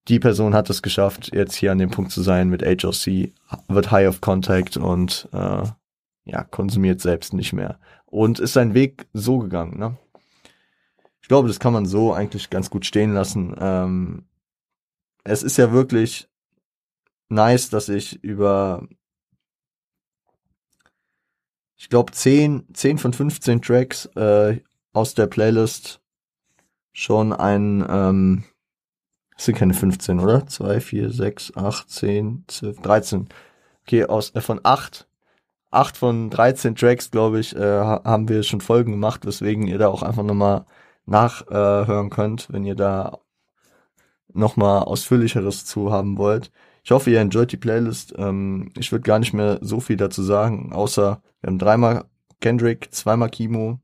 Die 0.07 0.19
Person 0.19 0.53
hat 0.53 0.69
es 0.69 0.81
geschafft, 0.81 1.31
jetzt 1.33 1.55
hier 1.55 1.71
an 1.71 1.79
dem 1.79 1.91
Punkt 1.91 2.11
zu 2.11 2.21
sein 2.21 2.49
mit 2.49 2.63
HOC, 2.63 3.33
wird 3.67 3.91
High 3.91 4.07
of 4.07 4.21
Contact 4.21 4.77
und 4.77 5.27
äh, 5.33 5.63
ja, 6.23 6.43
konsumiert 6.43 7.01
selbst 7.01 7.33
nicht 7.33 7.53
mehr. 7.53 7.79
Und 8.05 8.39
ist 8.39 8.53
sein 8.53 8.73
Weg 8.73 9.07
so 9.13 9.39
gegangen, 9.39 9.77
ne? 9.77 9.97
Ich 11.21 11.27
glaube, 11.27 11.49
das 11.49 11.59
kann 11.59 11.73
man 11.73 11.85
so 11.85 12.13
eigentlich 12.13 12.49
ganz 12.49 12.69
gut 12.69 12.85
stehen 12.85 13.13
lassen. 13.13 13.53
Ähm, 13.59 14.23
es 15.25 15.43
ist 15.43 15.57
ja 15.57 15.73
wirklich 15.73 16.29
nice, 17.27 17.69
dass 17.69 17.89
ich 17.89 18.23
über 18.23 18.87
ich 21.75 21.89
glaube 21.89 22.13
10, 22.13 22.73
10 22.73 22.97
von 22.97 23.11
15 23.11 23.61
Tracks 23.61 24.05
äh, 24.15 24.61
aus 24.93 25.15
der 25.15 25.27
Playlist 25.27 26.01
schon 26.97 27.31
ein, 27.31 27.85
ähm, 27.87 28.43
das 29.35 29.45
sind 29.45 29.55
keine 29.55 29.75
15, 29.75 30.19
oder? 30.19 30.47
2, 30.47 30.81
4, 30.81 31.11
6, 31.11 31.55
8, 31.55 31.89
10, 31.91 32.45
12, 32.47 32.81
13. 32.81 33.29
Okay, 33.83 34.05
aus, 34.05 34.31
äh, 34.33 34.41
von 34.41 34.59
8, 34.63 35.07
8 35.69 35.95
von 35.95 36.31
13 36.31 36.75
Tracks, 36.75 37.11
glaube 37.11 37.39
ich, 37.39 37.55
äh, 37.55 37.61
haben 37.61 38.27
wir 38.29 38.41
schon 38.41 38.61
Folgen 38.61 38.93
gemacht, 38.93 39.27
weswegen 39.27 39.67
ihr 39.67 39.77
da 39.77 39.89
auch 39.89 40.01
einfach 40.01 40.23
nochmal 40.23 40.65
nachhören 41.05 42.07
äh, 42.07 42.09
könnt, 42.09 42.51
wenn 42.51 42.65
ihr 42.65 42.75
da 42.75 43.19
nochmal 44.33 44.81
ausführlicheres 44.81 45.65
zu 45.65 45.91
haben 45.91 46.17
wollt. 46.17 46.51
Ich 46.83 46.89
hoffe, 46.89 47.11
ihr 47.11 47.19
enjoyt 47.19 47.51
die 47.51 47.57
Playlist. 47.57 48.15
Ähm, 48.17 48.71
ich 48.75 48.91
würde 48.91 49.03
gar 49.03 49.19
nicht 49.19 49.33
mehr 49.33 49.59
so 49.61 49.79
viel 49.79 49.97
dazu 49.97 50.23
sagen, 50.23 50.73
außer 50.73 51.21
wir 51.41 51.47
haben 51.47 51.59
dreimal 51.59 52.05
Kendrick, 52.41 52.91
zweimal 52.91 53.29
Kimo, 53.29 53.79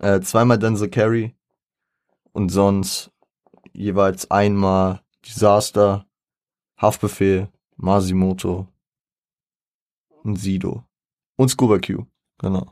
äh, 0.00 0.20
zweimal 0.20 0.58
Denzel 0.58 0.90
Carey 0.90 1.34
und 2.38 2.50
sonst 2.50 3.10
jeweils 3.72 4.30
einmal 4.30 5.00
Disaster, 5.26 6.06
Haftbefehl, 6.80 7.48
Masimoto 7.76 8.68
und 10.22 10.36
Sido 10.36 10.84
und 11.34 11.48
Scuba 11.48 11.80
Q, 11.80 12.06
genau. 12.38 12.68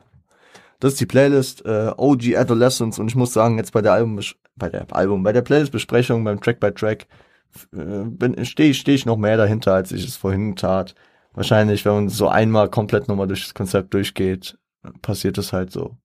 Das 0.79 0.93
ist 0.93 1.01
die 1.01 1.07
Playlist 1.07 1.65
äh, 1.67 1.91
OG 1.97 2.37
Adolescence 2.37 3.01
und 3.01 3.09
ich 3.09 3.17
muss 3.17 3.33
sagen, 3.33 3.59
jetzt 3.59 3.73
bei 3.73 3.83
der 3.83 3.93
Album 3.93 4.21
bei 4.55 4.69
der 4.69 4.87
Album, 4.95 5.25
bei 5.25 5.33
der 5.33 5.43
Playlist 5.43 5.73
Besprechung, 5.73 6.23
beim 6.23 6.41
Track 6.41 6.61
by 6.61 6.71
Track 6.73 7.09
äh, 7.73 8.45
stehe 8.45 8.73
steh 8.73 8.95
ich 8.95 9.05
noch 9.05 9.17
mehr 9.17 9.37
dahinter, 9.37 9.75
als 9.75 9.91
ich 9.91 10.07
es 10.07 10.17
vorhin 10.17 10.55
tat. 10.55 10.95
Wahrscheinlich, 11.33 11.85
wenn 11.85 11.93
man 11.93 12.09
so 12.09 12.29
einmal 12.29 12.71
komplett 12.71 13.09
nochmal 13.09 13.27
durch 13.27 13.43
das 13.43 13.55
Konzept 13.55 13.93
durchgeht, 13.95 14.59
passiert 15.03 15.39
es 15.39 15.53
halt 15.53 15.73
so 15.73 15.97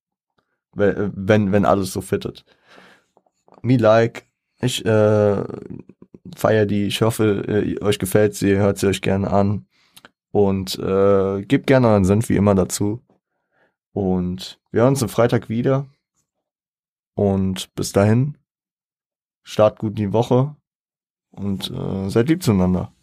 wenn, 0.74 1.52
wenn 1.52 1.66
alles 1.66 1.94
so 1.94 2.02
fittet. 2.02 2.46
Me 3.62 3.78
like, 3.78 4.28
ich 4.62 4.86
äh, 4.86 5.44
feier 6.36 6.66
die, 6.66 6.86
ich 6.86 7.02
hoffe, 7.02 7.44
äh, 7.48 7.82
euch 7.82 8.00
gefällt 8.00 8.36
sie, 8.36 8.58
hört 8.58 8.78
sie 8.78 8.88
euch 8.88 9.02
gerne 9.02 9.32
an 9.32 9.66
und 10.32 10.78
äh, 10.80 11.42
gebt 11.44 11.68
gerne 11.68 11.88
euren 11.90 12.06
Senf 12.06 12.30
wie 12.30 12.38
immer 12.38 12.56
dazu. 12.56 13.02
Und 13.94 14.60
wir 14.72 14.82
hören 14.82 14.94
uns 14.94 15.04
am 15.04 15.10
Freitag 15.10 15.50
wieder. 15.50 15.88
Und 17.14 17.74
bis 17.76 17.92
dahin, 17.92 18.38
start 19.44 19.80
gut 19.80 19.92
in 19.92 20.08
die 20.08 20.14
Woche 20.14 20.56
und 21.32 21.70
äh, 21.70 22.10
seid 22.10 22.30
lieb 22.30 22.42
zueinander. 22.42 22.94